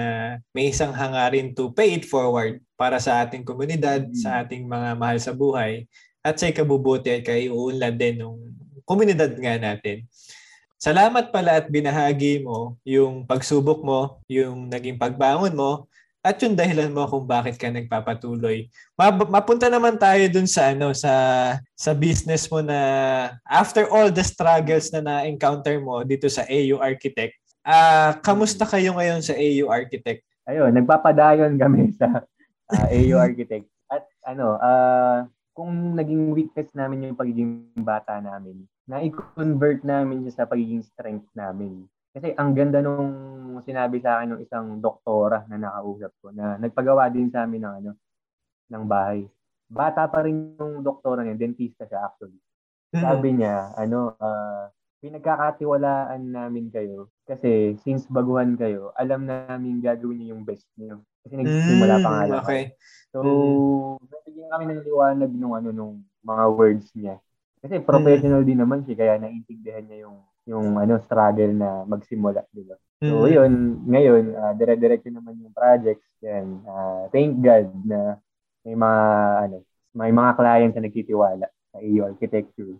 may 0.55 0.71
isang 0.71 0.95
hangarin 0.95 1.51
to 1.51 1.73
pay 1.73 1.97
it 1.97 2.05
forward 2.07 2.63
para 2.79 3.01
sa 3.03 3.19
ating 3.25 3.43
komunidad, 3.43 4.07
mm. 4.07 4.15
sa 4.15 4.41
ating 4.45 4.63
mga 4.63 4.95
mahal 4.95 5.17
sa 5.19 5.35
buhay, 5.35 5.83
at 6.23 6.39
sa 6.39 6.47
ikabubuti 6.47 7.11
at 7.11 7.27
kaiuunlad 7.27 7.99
din 7.99 8.23
ng 8.23 8.35
komunidad 8.87 9.35
nga 9.35 9.59
natin. 9.59 10.07
Salamat 10.79 11.31
pala 11.31 11.59
at 11.59 11.67
binahagi 11.67 12.43
mo 12.43 12.79
yung 12.83 13.27
pagsubok 13.27 13.83
mo, 13.83 14.19
yung 14.27 14.67
naging 14.67 14.99
pagbangon 14.99 15.55
mo, 15.55 15.87
at 16.23 16.39
yung 16.39 16.55
dahilan 16.55 16.87
mo 16.87 17.03
kung 17.03 17.27
bakit 17.27 17.59
ka 17.59 17.67
nagpapatuloy. 17.67 18.71
Mapunta 19.27 19.67
naman 19.67 19.99
tayo 19.99 20.23
dun 20.31 20.47
sa 20.47 20.71
ano 20.71 20.95
sa 20.95 21.11
sa 21.75 21.91
business 21.91 22.47
mo 22.47 22.63
na 22.63 22.79
after 23.43 23.91
all 23.91 24.07
the 24.07 24.23
struggles 24.23 24.87
na 24.95 25.03
na-encounter 25.03 25.83
mo 25.83 25.99
dito 26.07 26.31
sa 26.31 26.47
AU 26.47 26.79
Architect. 26.79 27.35
Ah, 27.63 27.75
uh, 27.75 28.11
kamusta 28.23 28.63
kayo 28.63 28.95
ngayon 28.95 29.19
sa 29.19 29.35
AU 29.35 29.67
Architect? 29.67 30.23
Ayun, 30.47 30.71
nagpapadayon 30.71 31.59
kami 31.59 31.91
sa 31.95 32.23
uh, 32.71 32.85
AU 32.87 33.19
Architect. 33.19 33.67
At 33.91 34.07
ano, 34.23 34.59
uh, 34.59 35.27
kung 35.53 35.93
naging 35.93 36.33
weakness 36.33 36.73
namin 36.73 37.13
yung 37.13 37.19
pagiging 37.19 37.69
bata 37.77 38.17
namin, 38.17 38.65
na 38.89 38.99
i-convert 38.99 39.85
namin 39.85 40.25
siya 40.27 40.43
sa 40.43 40.49
pagiging 40.49 40.83
strength 40.83 41.29
namin. 41.37 41.87
Kasi 42.13 42.33
ang 42.37 42.53
ganda 42.53 42.83
nung 42.83 43.09
sinabi 43.65 44.01
sa 44.03 44.19
akin 44.19 44.37
ng 44.37 44.41
isang 44.43 44.77
doktora 44.77 45.45
na 45.49 45.57
nakausap 45.57 46.11
ko 46.21 46.29
na 46.29 46.57
nagpagawa 46.59 47.09
din 47.09 47.29
sa 47.29 47.47
amin 47.47 47.63
ng 47.63 47.75
ano 47.81 47.91
ng 48.69 48.83
bahay. 48.85 49.25
Bata 49.69 50.05
pa 50.05 50.21
rin 50.25 50.53
yung 50.57 50.85
doktora 50.85 51.25
niya, 51.25 51.37
dentista 51.37 51.89
siya 51.89 52.05
actually. 52.05 52.37
Sabi 52.93 53.41
niya, 53.41 53.71
ano, 53.81 54.13
uh, 54.17 54.69
pinagkakatiwalaan 55.01 56.21
namin 56.31 56.69
kayo 56.69 57.09
kasi 57.25 57.75
since 57.81 58.05
baguhan 58.07 58.55
kayo, 58.55 58.93
alam 58.95 59.25
namin 59.25 59.83
gagawin 59.83 60.21
niyo 60.21 60.37
yung 60.37 60.43
best 60.45 60.67
niyo. 60.77 61.01
Kasi 61.23 61.33
nagsimula 61.39 61.95
pa 62.03 62.09
nga 62.11 62.23
lang. 62.27 62.43
Okay. 62.43 62.61
So, 63.15 63.19
mm. 63.23 64.11
nabigyan 64.11 64.49
kami 64.51 64.63
ng 64.69 64.83
liwanag 64.83 65.31
nung 65.31 65.55
ano 65.55 65.69
nung 65.71 65.93
mga 66.21 66.43
words 66.51 66.87
niya. 66.93 67.15
Kasi 67.63 67.79
professional 67.79 68.43
mm. 68.43 68.47
din 68.47 68.59
naman 68.59 68.83
siya 68.83 68.95
kaya 68.99 69.13
naintindihan 69.17 69.83
niya 69.87 70.07
yung 70.09 70.17
yung 70.43 70.75
ano 70.75 70.99
struggle 70.99 71.55
na 71.55 71.87
magsimula, 71.87 72.43
di 72.51 72.67
ba? 72.67 72.75
So, 72.99 73.27
mm. 73.27 73.31
yun, 73.31 73.53
ngayon, 73.87 74.23
uh, 74.35 74.53
dire-diretso 74.59 75.07
naman 75.07 75.39
yung 75.39 75.55
projects. 75.55 76.03
Yan. 76.23 76.63
Uh, 76.67 77.07
thank 77.11 77.39
God 77.39 77.71
na 77.83 78.19
may 78.63 78.75
mga, 78.75 79.03
ano, 79.47 79.55
may 79.95 80.11
mga 80.11 80.31
clients 80.35 80.75
na 80.75 80.83
nagtitiwala 80.87 81.47
sa 81.47 81.77
iyo 81.79 82.07
architecture. 82.07 82.75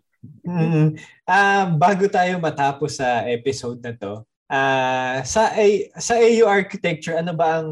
Mm-hmm. 0.48 0.96
Uh, 1.28 1.66
bago 1.76 2.08
tayo 2.08 2.40
matapos 2.40 3.00
sa 3.00 3.28
episode 3.28 3.84
na 3.84 3.92
to, 3.92 4.24
uh, 4.54 5.18
sa, 5.26 5.50
A, 5.58 5.66
sa 5.98 6.14
AU 6.22 6.46
Architecture, 6.46 7.18
ano 7.18 7.34
ba 7.34 7.60
ang 7.62 7.70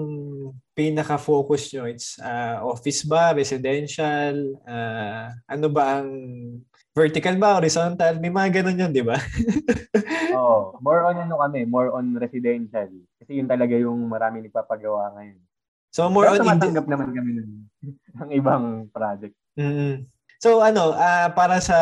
pinaka-focus 0.73 1.71
nyo? 1.71 1.83
It's 1.85 2.17
uh, 2.17 2.65
office 2.65 3.05
ba, 3.05 3.37
residential? 3.37 4.57
Uh, 4.65 5.29
ano 5.45 5.67
ba 5.69 6.01
ang 6.01 6.09
vertical 6.97 7.37
ba, 7.37 7.61
horizontal? 7.61 8.17
May 8.17 8.33
mga 8.33 8.61
ganun 8.61 8.81
yun, 8.81 8.91
di 8.91 9.05
ba? 9.05 9.21
oh, 10.37 10.75
more 10.81 11.05
on 11.05 11.21
ano 11.21 11.37
kami, 11.37 11.69
more 11.69 11.93
on 11.93 12.17
residential. 12.17 12.89
Kasi 13.21 13.37
yun 13.37 13.47
talaga 13.47 13.77
yung 13.77 14.01
marami 14.09 14.41
nagpapagawa 14.41 15.13
ngayon. 15.21 15.39
So 15.91 16.07
more 16.07 16.31
Pero 16.31 16.39
on 16.41 16.47
matanggap 16.47 16.87
indi- 16.87 16.93
naman 16.95 17.09
kami 17.11 17.31
ng, 17.37 17.51
ng 18.23 18.29
ibang 18.33 18.65
project. 18.89 19.35
Mm-hmm. 19.59 20.07
So 20.41 20.57
ano, 20.65 20.97
uh, 20.97 21.29
para 21.37 21.61
sa 21.61 21.77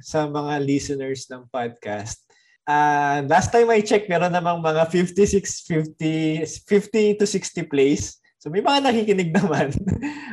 sa 0.00 0.24
mga 0.24 0.56
listeners 0.64 1.28
ng 1.28 1.44
podcast, 1.52 2.23
uh, 2.68 3.24
last 3.28 3.52
time 3.52 3.68
I 3.70 3.80
checked, 3.80 4.08
meron 4.08 4.32
namang 4.32 4.60
mga 4.60 4.88
56 4.88 5.64
50 5.96 6.44
50 6.66 7.20
to 7.20 7.24
60 7.26 7.72
plays 7.72 8.24
So 8.44 8.52
may 8.52 8.60
mga 8.60 8.84
nakikinig 8.84 9.32
naman. 9.40 9.72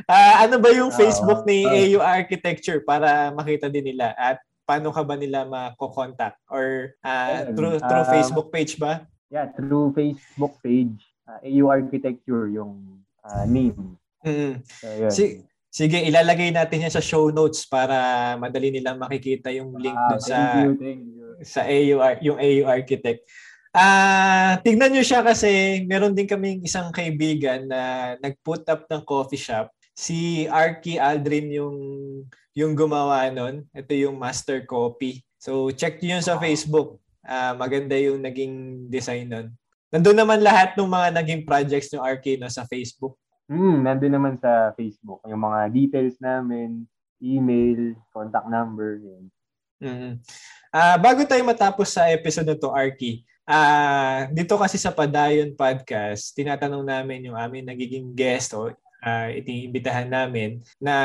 uh, 0.04 0.36
ano 0.44 0.60
ba 0.60 0.76
yung 0.76 0.92
Facebook 0.92 1.48
ni 1.48 1.64
AU 1.64 2.04
Architecture 2.04 2.84
para 2.84 3.32
makita 3.32 3.72
din 3.72 3.88
nila 3.88 4.12
at 4.20 4.44
paano 4.68 4.92
ka 4.92 5.00
ba 5.00 5.16
nila 5.16 5.48
mako-contact 5.48 6.36
or 6.52 6.92
uh, 7.08 7.48
through 7.56 7.80
through 7.80 8.04
uh, 8.04 8.12
Facebook 8.12 8.52
page 8.52 8.76
ba? 8.76 9.08
Yeah, 9.32 9.48
through 9.56 9.96
Facebook 9.96 10.60
page. 10.60 11.00
Uh, 11.24 11.40
AU 11.40 11.72
Architecture 11.72 12.52
yung 12.52 13.00
uh, 13.24 13.48
name. 13.48 13.96
Mm. 14.28 14.60
So, 14.60 15.08
si, 15.08 15.48
sige, 15.72 16.04
ilalagay 16.04 16.52
natin 16.52 16.84
yan 16.84 16.92
sa 16.92 17.00
show 17.00 17.32
notes 17.32 17.64
para 17.64 18.36
madali 18.36 18.76
nilang 18.76 19.00
makikita 19.00 19.56
yung 19.56 19.72
link 19.80 19.96
ah, 19.96 20.08
dun 20.12 20.20
sa 20.20 20.38
you, 20.68 20.76
you. 20.76 21.21
Sa 21.44 21.66
AU 21.66 21.98
yung 22.22 22.38
AU 22.38 22.64
Architect. 22.66 23.26
Ah, 23.72 23.80
uh, 23.80 24.54
tignan 24.60 24.92
niyo 24.92 25.00
siya 25.00 25.24
kasi 25.24 25.82
meron 25.88 26.12
din 26.12 26.28
kaming 26.28 26.60
isang 26.60 26.92
kaibigan 26.92 27.72
na 27.72 28.14
nag-put 28.20 28.68
up 28.68 28.84
ng 28.92 29.00
coffee 29.08 29.40
shop. 29.40 29.72
Si 29.96 30.44
Arky 30.52 31.00
Aldrin 31.00 31.48
yung 31.56 31.78
yung 32.52 32.76
gumawa 32.76 33.32
nun. 33.32 33.64
Ito 33.72 33.96
yung 33.96 34.20
master 34.20 34.68
copy. 34.68 35.24
So 35.40 35.72
check 35.72 36.04
niyo 36.04 36.20
yun 36.20 36.26
sa 36.26 36.36
Facebook. 36.36 37.00
Uh, 37.24 37.56
maganda 37.56 37.96
yung 37.96 38.20
naging 38.20 38.88
design 38.92 39.32
nun. 39.32 39.48
Nandun 39.92 40.20
naman 40.20 40.44
lahat 40.44 40.76
ng 40.76 40.88
mga 40.88 41.08
naging 41.20 41.42
projects 41.48 41.92
ng 41.92 42.04
Arky 42.04 42.36
no, 42.36 42.52
sa 42.52 42.68
Facebook. 42.68 43.16
Hmm, 43.52 43.84
nandun 43.84 44.16
naman 44.16 44.36
sa 44.40 44.72
Facebook. 44.76 45.20
Yung 45.28 45.44
mga 45.44 45.68
details 45.72 46.16
namin, 46.24 46.88
email, 47.20 48.00
contact 48.16 48.48
number. 48.48 49.04
Yun. 49.04 49.28
Mm-hmm. 49.82 50.14
Uh, 50.72 50.98
bago 51.02 51.26
tayo 51.26 51.42
matapos 51.44 51.90
sa 51.92 52.08
episode 52.14 52.48
na 52.48 52.56
to, 52.56 52.70
Arky, 52.70 53.26
uh, 53.50 54.30
dito 54.30 54.56
kasi 54.56 54.78
sa 54.78 54.94
Padayon 54.94 55.58
Podcast, 55.58 56.38
tinatanong 56.38 56.86
namin 56.86 57.28
yung 57.28 57.36
aming 57.36 57.66
nagiging 57.66 58.14
guest 58.14 58.54
o 58.54 58.70
uh, 59.02 59.28
itiimbitahan 59.34 60.08
namin 60.08 60.62
na 60.78 60.96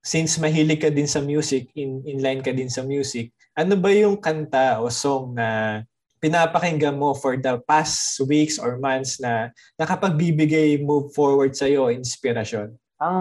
since 0.00 0.40
mahilig 0.40 0.80
ka 0.80 0.88
din 0.88 1.06
sa 1.06 1.20
music, 1.20 1.68
in, 1.76 2.00
inline 2.08 2.40
ka 2.40 2.50
din 2.50 2.72
sa 2.72 2.80
music, 2.80 3.30
ano 3.52 3.76
ba 3.76 3.92
yung 3.92 4.16
kanta 4.16 4.80
o 4.80 4.88
song 4.88 5.36
na 5.36 5.82
pinapakinggan 6.18 6.98
mo 6.98 7.14
for 7.14 7.38
the 7.38 7.60
past 7.68 8.18
weeks 8.26 8.58
or 8.58 8.80
months 8.80 9.22
na 9.22 9.54
nakapagbibigay 9.78 10.80
move 10.82 11.14
forward 11.14 11.54
sa 11.54 11.68
iyo 11.68 11.92
inspirasyon? 11.92 12.74
Ang 12.98 13.18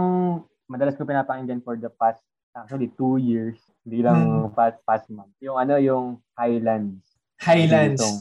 madalas 0.65 0.97
ko 0.97 1.05
pinapakinggan 1.05 1.61
for 1.61 1.77
the 1.77 1.91
past 1.93 2.23
actually 2.57 2.89
two 2.97 3.21
years, 3.21 3.61
hindi 3.85 4.01
lang 4.01 4.49
hmm. 4.49 4.57
past, 4.57 4.81
past 4.83 5.05
month. 5.13 5.31
Yung 5.39 5.55
ano, 5.61 5.77
yung 5.77 6.17
Highlands 6.33 7.07
Highlands. 7.37 8.01
Hillsong. 8.01 8.17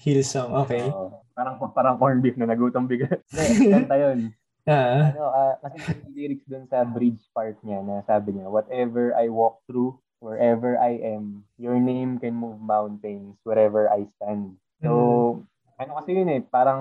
Hillsong, 0.00 0.50
okay. 0.64 0.84
Uh, 0.88 1.12
parang 1.34 1.54
parang 1.74 1.94
corn 1.98 2.22
beef 2.22 2.38
na 2.38 2.48
nagutom 2.48 2.86
bigla. 2.86 3.10
Kanta 3.74 3.96
yun. 3.98 4.32
Uh, 4.64 5.10
ano, 5.10 5.24
uh, 5.34 5.54
kasi 5.66 5.76
yung 5.82 6.14
lyrics 6.14 6.46
dun 6.46 6.64
sa 6.70 6.86
bridge 6.86 7.20
part 7.34 7.58
niya 7.66 7.82
na 7.82 8.06
sabi 8.06 8.36
niya, 8.36 8.46
whatever 8.46 9.12
I 9.18 9.26
walk 9.28 9.60
through, 9.66 9.98
wherever 10.22 10.78
I 10.78 11.00
am, 11.18 11.42
your 11.58 11.76
name 11.82 12.22
can 12.22 12.38
move 12.38 12.62
mountains 12.62 13.34
wherever 13.42 13.90
I 13.90 14.06
stand. 14.20 14.56
So, 14.80 14.90
mm. 15.42 15.82
ano 15.82 15.90
kasi 16.00 16.14
yun 16.14 16.30
eh, 16.30 16.40
parang, 16.44 16.80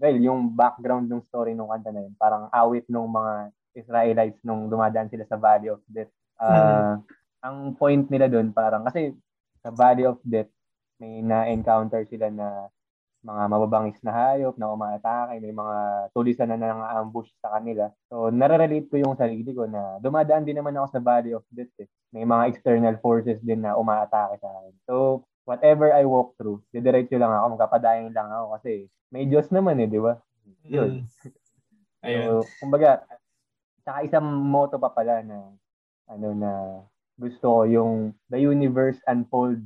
well, 0.00 0.18
yung 0.18 0.56
background 0.56 1.10
ng 1.10 1.26
story 1.28 1.52
ng 1.52 1.68
kanta 1.68 1.90
na 1.92 2.06
yun, 2.06 2.14
parang 2.16 2.48
awit 2.54 2.86
ng 2.88 3.06
mga 3.06 3.34
Israelites 3.76 4.40
nung 4.46 4.70
dumadaan 4.70 5.10
sila 5.10 5.26
sa 5.28 5.36
Valley 5.36 5.68
of 5.68 5.82
Death. 5.90 6.10
Uh, 6.38 6.46
mm. 6.48 6.94
Ang 7.42 7.56
point 7.74 8.04
nila 8.06 8.30
doon 8.30 8.54
parang, 8.54 8.86
kasi 8.86 9.12
sa 9.60 9.74
Valley 9.74 10.06
of 10.06 10.22
Death, 10.22 10.50
may 11.02 11.18
na-encounter 11.20 12.06
sila 12.06 12.30
na 12.30 12.70
mga 13.22 13.42
mababangis 13.46 13.98
na 14.02 14.10
hayop 14.10 14.58
na 14.58 14.74
umaatake, 14.74 15.38
may 15.38 15.54
mga 15.54 15.76
tulisan 16.10 16.50
na 16.50 16.58
nang-ambush 16.58 17.30
sa 17.38 17.54
kanila. 17.54 17.86
So, 18.10 18.34
nare-relate 18.34 18.90
ko 18.90 18.98
yung 18.98 19.14
sarili 19.14 19.46
ko 19.54 19.70
na 19.70 20.02
dumadaan 20.02 20.42
din 20.42 20.58
naman 20.58 20.74
ako 20.74 20.98
sa 20.98 21.00
Valley 21.02 21.30
of 21.30 21.46
Death. 21.54 21.70
Eh. 21.78 21.88
May 22.10 22.26
mga 22.26 22.50
external 22.50 22.98
forces 22.98 23.38
din 23.38 23.62
na 23.62 23.78
umaatake 23.78 24.42
sa 24.42 24.50
akin. 24.50 24.74
So, 24.90 24.94
whatever 25.46 25.94
I 25.94 26.02
walk 26.02 26.34
through, 26.34 26.66
didiretso 26.74 27.14
lang 27.14 27.30
ako, 27.30 27.58
magkapadayan 27.58 28.10
lang 28.10 28.26
ako 28.30 28.58
kasi 28.58 28.90
may 29.14 29.26
Diyos 29.30 29.46
naman 29.54 29.78
eh, 29.78 29.86
di 29.86 30.02
ba? 30.02 30.18
Yun. 30.66 31.06
Mm. 31.06 32.06
Ayun. 32.06 32.26
So, 32.26 32.32
kumbaga, 32.58 33.06
saka 33.86 34.02
isang 34.02 34.26
motto 34.26 34.82
pa 34.82 34.90
pala 34.90 35.22
na 35.22 35.54
ano 36.10 36.28
na 36.34 36.52
gusto 37.18 37.46
ko 37.46 37.60
yung 37.68 37.92
the 38.32 38.40
universe 38.40 38.98
unfolds 39.06 39.62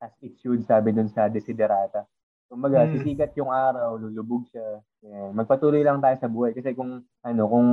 as 0.00 0.12
it 0.20 0.36
should, 0.40 0.60
sabi 0.64 0.92
dun 0.92 1.08
sa 1.08 1.28
Desiderata. 1.28 2.04
Kumbaga, 2.46 2.86
mm. 2.86 2.90
sisikat 2.94 3.34
yung 3.34 3.50
araw, 3.50 3.98
lulubog 3.98 4.46
siya. 4.52 4.78
Yan. 5.02 5.34
Magpatuloy 5.34 5.82
lang 5.82 5.98
tayo 5.98 6.14
sa 6.20 6.30
buhay. 6.30 6.54
Kasi 6.54 6.78
kung, 6.78 7.02
ano, 7.02 7.42
kung 7.50 7.68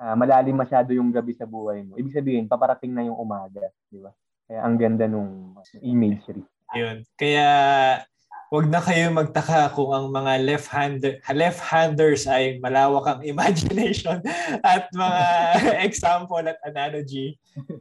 uh, 0.00 0.14
malalim 0.16 0.56
masyado 0.56 0.96
yung 0.96 1.12
gabi 1.12 1.36
sa 1.36 1.44
buhay 1.44 1.84
mo, 1.84 2.00
ibig 2.00 2.16
sabihin, 2.16 2.48
paparating 2.48 2.96
na 2.96 3.04
yung 3.04 3.18
umaga. 3.20 3.68
Di 3.92 4.00
ba? 4.00 4.08
Kaya 4.48 4.60
ang 4.64 4.76
ganda 4.80 5.04
nung 5.04 5.52
imagery. 5.84 6.40
Yun. 6.72 7.04
Kaya, 7.20 7.46
wag 8.54 8.70
na 8.70 8.78
kayo 8.78 9.10
magtaka 9.10 9.74
kung 9.74 9.90
ang 9.90 10.14
mga 10.14 10.38
left-hander 10.46 11.18
left-handers 11.34 12.22
ay 12.30 12.62
malawak 12.62 13.02
ang 13.02 13.20
imagination 13.34 14.22
at 14.62 14.86
mga 14.94 15.22
example 15.90 16.38
at 16.38 16.62
analogy. 16.62 17.34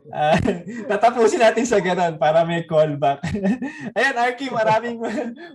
Uh, 0.10 0.34
tatapusin 0.90 1.46
natin 1.46 1.70
sa 1.70 1.78
ganun 1.78 2.18
para 2.18 2.42
may 2.42 2.66
callback. 2.66 3.22
Ayan, 3.98 4.18
Arky, 4.18 4.50
maraming 4.50 4.98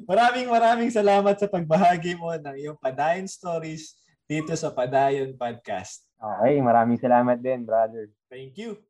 maraming 0.07 0.47
maraming 0.47 0.91
salamat 0.95 1.35
sa 1.35 1.51
pagbahagi 1.51 2.15
mo 2.15 2.31
ng 2.39 2.55
iyong 2.55 2.79
Padayon 2.79 3.27
Stories 3.27 3.99
dito 4.31 4.55
sa 4.55 4.71
Padayon 4.71 5.35
Podcast. 5.35 6.07
Okay, 6.19 6.63
maraming 6.63 6.99
salamat 6.99 7.43
din, 7.43 7.67
brother. 7.67 8.07
Thank 8.31 8.55
you. 8.55 8.88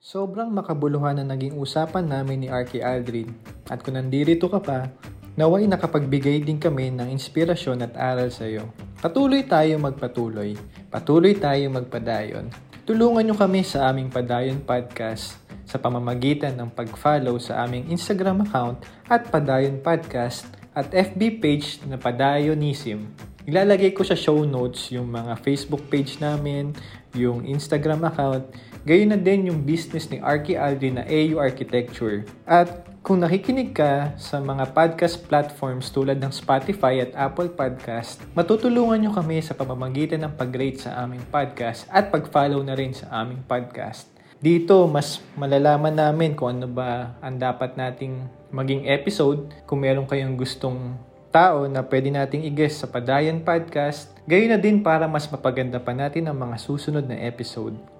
Sobrang 0.00 0.48
makabuluhan 0.48 1.20
na 1.20 1.28
naging 1.28 1.60
usapan 1.60 2.08
namin 2.08 2.40
ni 2.40 2.48
Arky 2.48 2.80
Aldrin 2.80 3.36
at 3.68 3.84
kung 3.84 4.00
nandirito 4.00 4.48
ka 4.48 4.56
pa, 4.56 4.88
naway 5.36 5.68
nakapagbigay 5.68 6.40
din 6.40 6.56
kami 6.56 6.88
ng 6.88 7.12
inspirasyon 7.12 7.84
at 7.84 7.92
aral 8.00 8.32
sa 8.32 8.48
iyo. 8.48 8.72
Patuloy 9.04 9.44
tayo 9.44 9.76
magpatuloy, 9.76 10.56
patuloy 10.88 11.36
tayo 11.36 11.68
magpadayon. 11.68 12.48
Tulungan 12.88 13.28
nyo 13.28 13.36
kami 13.36 13.60
sa 13.60 13.92
aming 13.92 14.08
Padayon 14.08 14.64
Podcast 14.64 15.36
sa 15.68 15.76
pamamagitan 15.76 16.56
ng 16.56 16.72
pag-follow 16.72 17.36
sa 17.36 17.68
aming 17.68 17.92
Instagram 17.92 18.48
account 18.48 18.80
at 19.04 19.28
Padayon 19.28 19.84
Podcast 19.84 20.48
at 20.72 20.88
FB 20.96 21.44
page 21.44 21.76
na 21.84 22.00
Padayonism. 22.00 23.04
Ilalagay 23.44 23.92
ko 23.92 24.00
sa 24.00 24.16
show 24.16 24.48
notes 24.48 24.96
yung 24.96 25.12
mga 25.12 25.36
Facebook 25.44 25.84
page 25.92 26.16
namin, 26.24 26.72
yung 27.12 27.44
Instagram 27.44 28.08
account, 28.08 28.48
gayon 28.88 29.12
na 29.12 29.20
din 29.20 29.52
yung 29.52 29.60
business 29.60 30.08
ni 30.08 30.16
Arky 30.20 30.56
Aldrin 30.56 30.96
na 30.96 31.04
AU 31.04 31.36
Architecture. 31.36 32.24
At 32.48 32.88
kung 33.00 33.20
nakikinig 33.20 33.72
ka 33.72 34.12
sa 34.20 34.40
mga 34.40 34.76
podcast 34.76 35.24
platforms 35.24 35.88
tulad 35.88 36.20
ng 36.20 36.32
Spotify 36.32 37.00
at 37.04 37.12
Apple 37.16 37.48
Podcast, 37.52 38.20
matutulungan 38.36 39.00
nyo 39.00 39.12
kami 39.12 39.40
sa 39.40 39.56
pamamagitan 39.56 40.20
ng 40.24 40.36
pag-rate 40.36 40.84
sa 40.84 41.00
aming 41.04 41.24
podcast 41.28 41.88
at 41.88 42.12
pag-follow 42.12 42.60
na 42.60 42.76
rin 42.76 42.92
sa 42.92 43.08
aming 43.24 43.40
podcast. 43.44 44.08
Dito, 44.40 44.88
mas 44.88 45.20
malalaman 45.36 45.92
namin 45.92 46.32
kung 46.32 46.56
ano 46.56 46.68
ba 46.68 47.16
ang 47.20 47.36
dapat 47.36 47.76
nating 47.76 48.24
maging 48.48 48.88
episode. 48.88 49.52
Kung 49.68 49.84
meron 49.84 50.08
kayong 50.08 50.36
gustong 50.40 50.96
tao 51.28 51.68
na 51.68 51.84
pwede 51.84 52.08
nating 52.08 52.48
i-guest 52.48 52.80
sa 52.80 52.88
Padayan 52.88 53.44
Podcast, 53.44 54.16
gayon 54.24 54.50
na 54.50 54.58
din 54.58 54.80
para 54.80 55.04
mas 55.04 55.28
mapaganda 55.28 55.76
pa 55.76 55.92
natin 55.92 56.26
ang 56.26 56.40
mga 56.40 56.56
susunod 56.56 57.04
na 57.04 57.20
episode. 57.20 57.99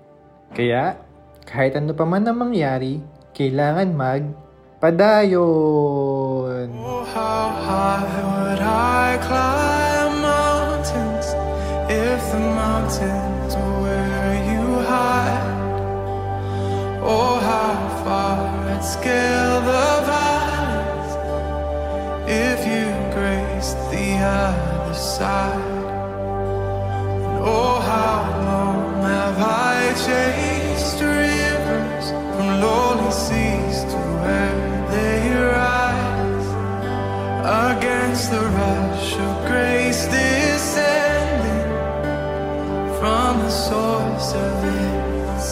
Kaya, 0.51 0.99
kahit 1.47 1.79
ano 1.79 1.95
pa 1.95 2.03
man 2.03 2.27
ang 2.27 2.43
mangyari, 2.43 2.99
kailangan 3.31 3.95
mag 3.95 4.23
padayon. 4.83 6.67
Oh, 6.75 7.07
how 7.07 7.55
high 7.55 8.19
would 8.19 8.59
I 8.59 9.15
climb 9.23 10.27
mountains 10.27 11.39
if 11.87 12.19
the 12.35 12.43
mountains 12.43 13.55
were 13.55 13.79
where 13.87 14.35
you 14.51 14.83
hide? 14.91 15.79
Oh, 16.99 17.39
how 17.39 18.03
far 18.03 18.51
I'd 18.75 18.83
scale 18.83 19.63
the 19.63 19.89
valleys 20.03 21.13
if 22.27 22.59
you 22.67 22.91
graced 23.15 23.79
the 23.95 24.19
other 24.19 24.99
side. 24.99 25.63
And 27.23 27.39
oh, 27.39 27.79
how 27.87 28.27
long 28.51 29.07
have 29.07 29.39
I 29.39 29.95
chased 29.95 30.30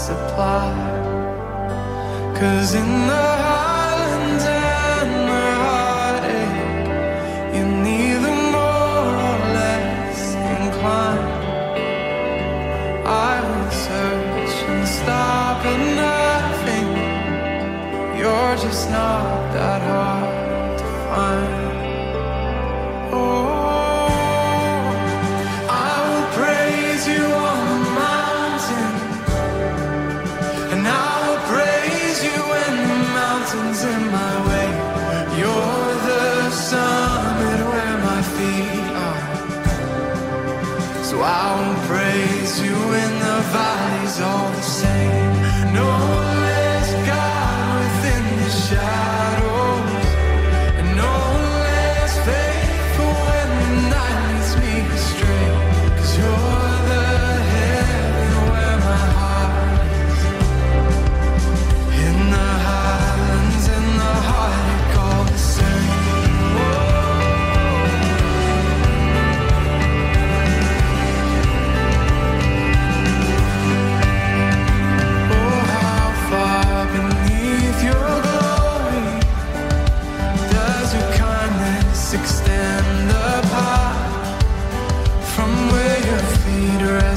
supply. 0.08 0.72
Cause 2.40 2.72
in 2.82 2.90
the 3.12 3.26
highlands 3.44 4.44
and 4.44 5.12
the 5.32 5.46
heartache, 5.64 6.88
you're 7.54 7.74
neither 7.88 8.34
more 8.56 9.10
or 9.28 9.38
less 9.60 10.20
inclined. 10.56 11.34
I 13.30 13.34
will 13.48 13.70
search 13.86 14.54
and 14.72 14.84
stop 14.98 15.58
at 15.72 15.80
nothing. 16.04 16.88
You're 18.18 18.56
just 18.66 18.84
not 18.90 19.27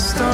Start. 0.02 0.31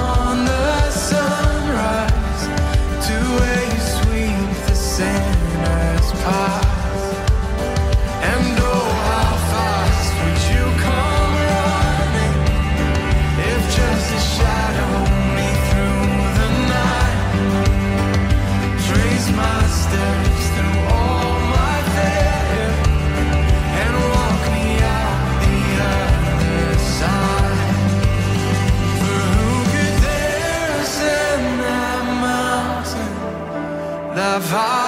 have 34.39 34.53
I 34.53 34.86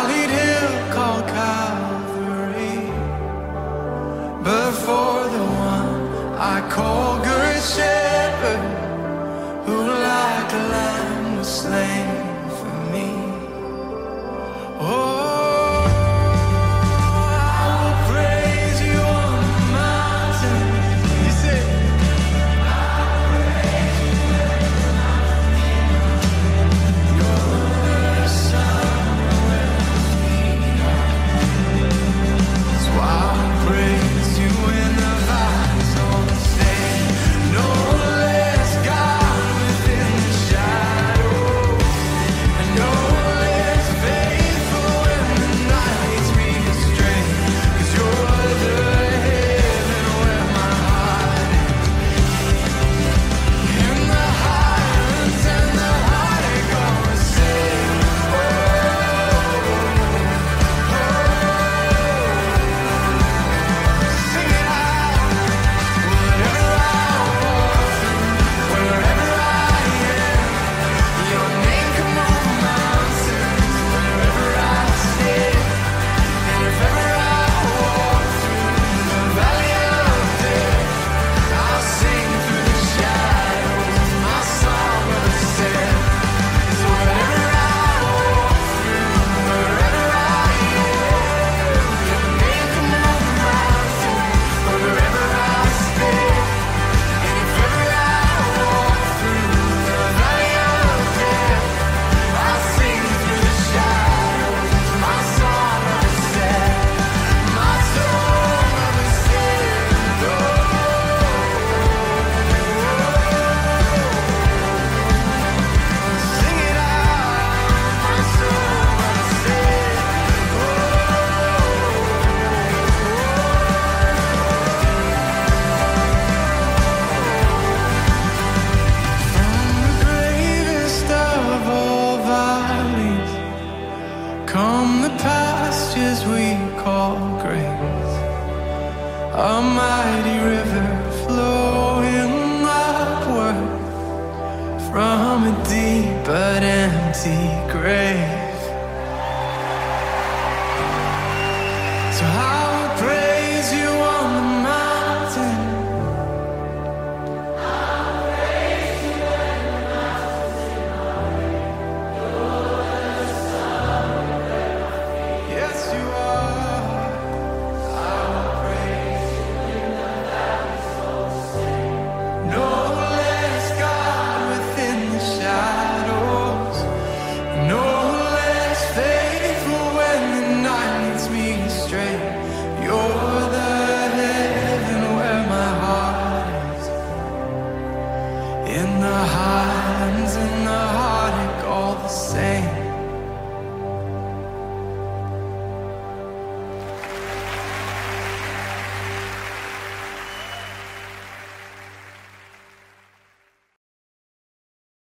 from 144.92 145.44
a 145.44 145.52
deep 145.70 146.26
but 146.26 146.64
empty 146.64 147.72
grave. 147.72 148.49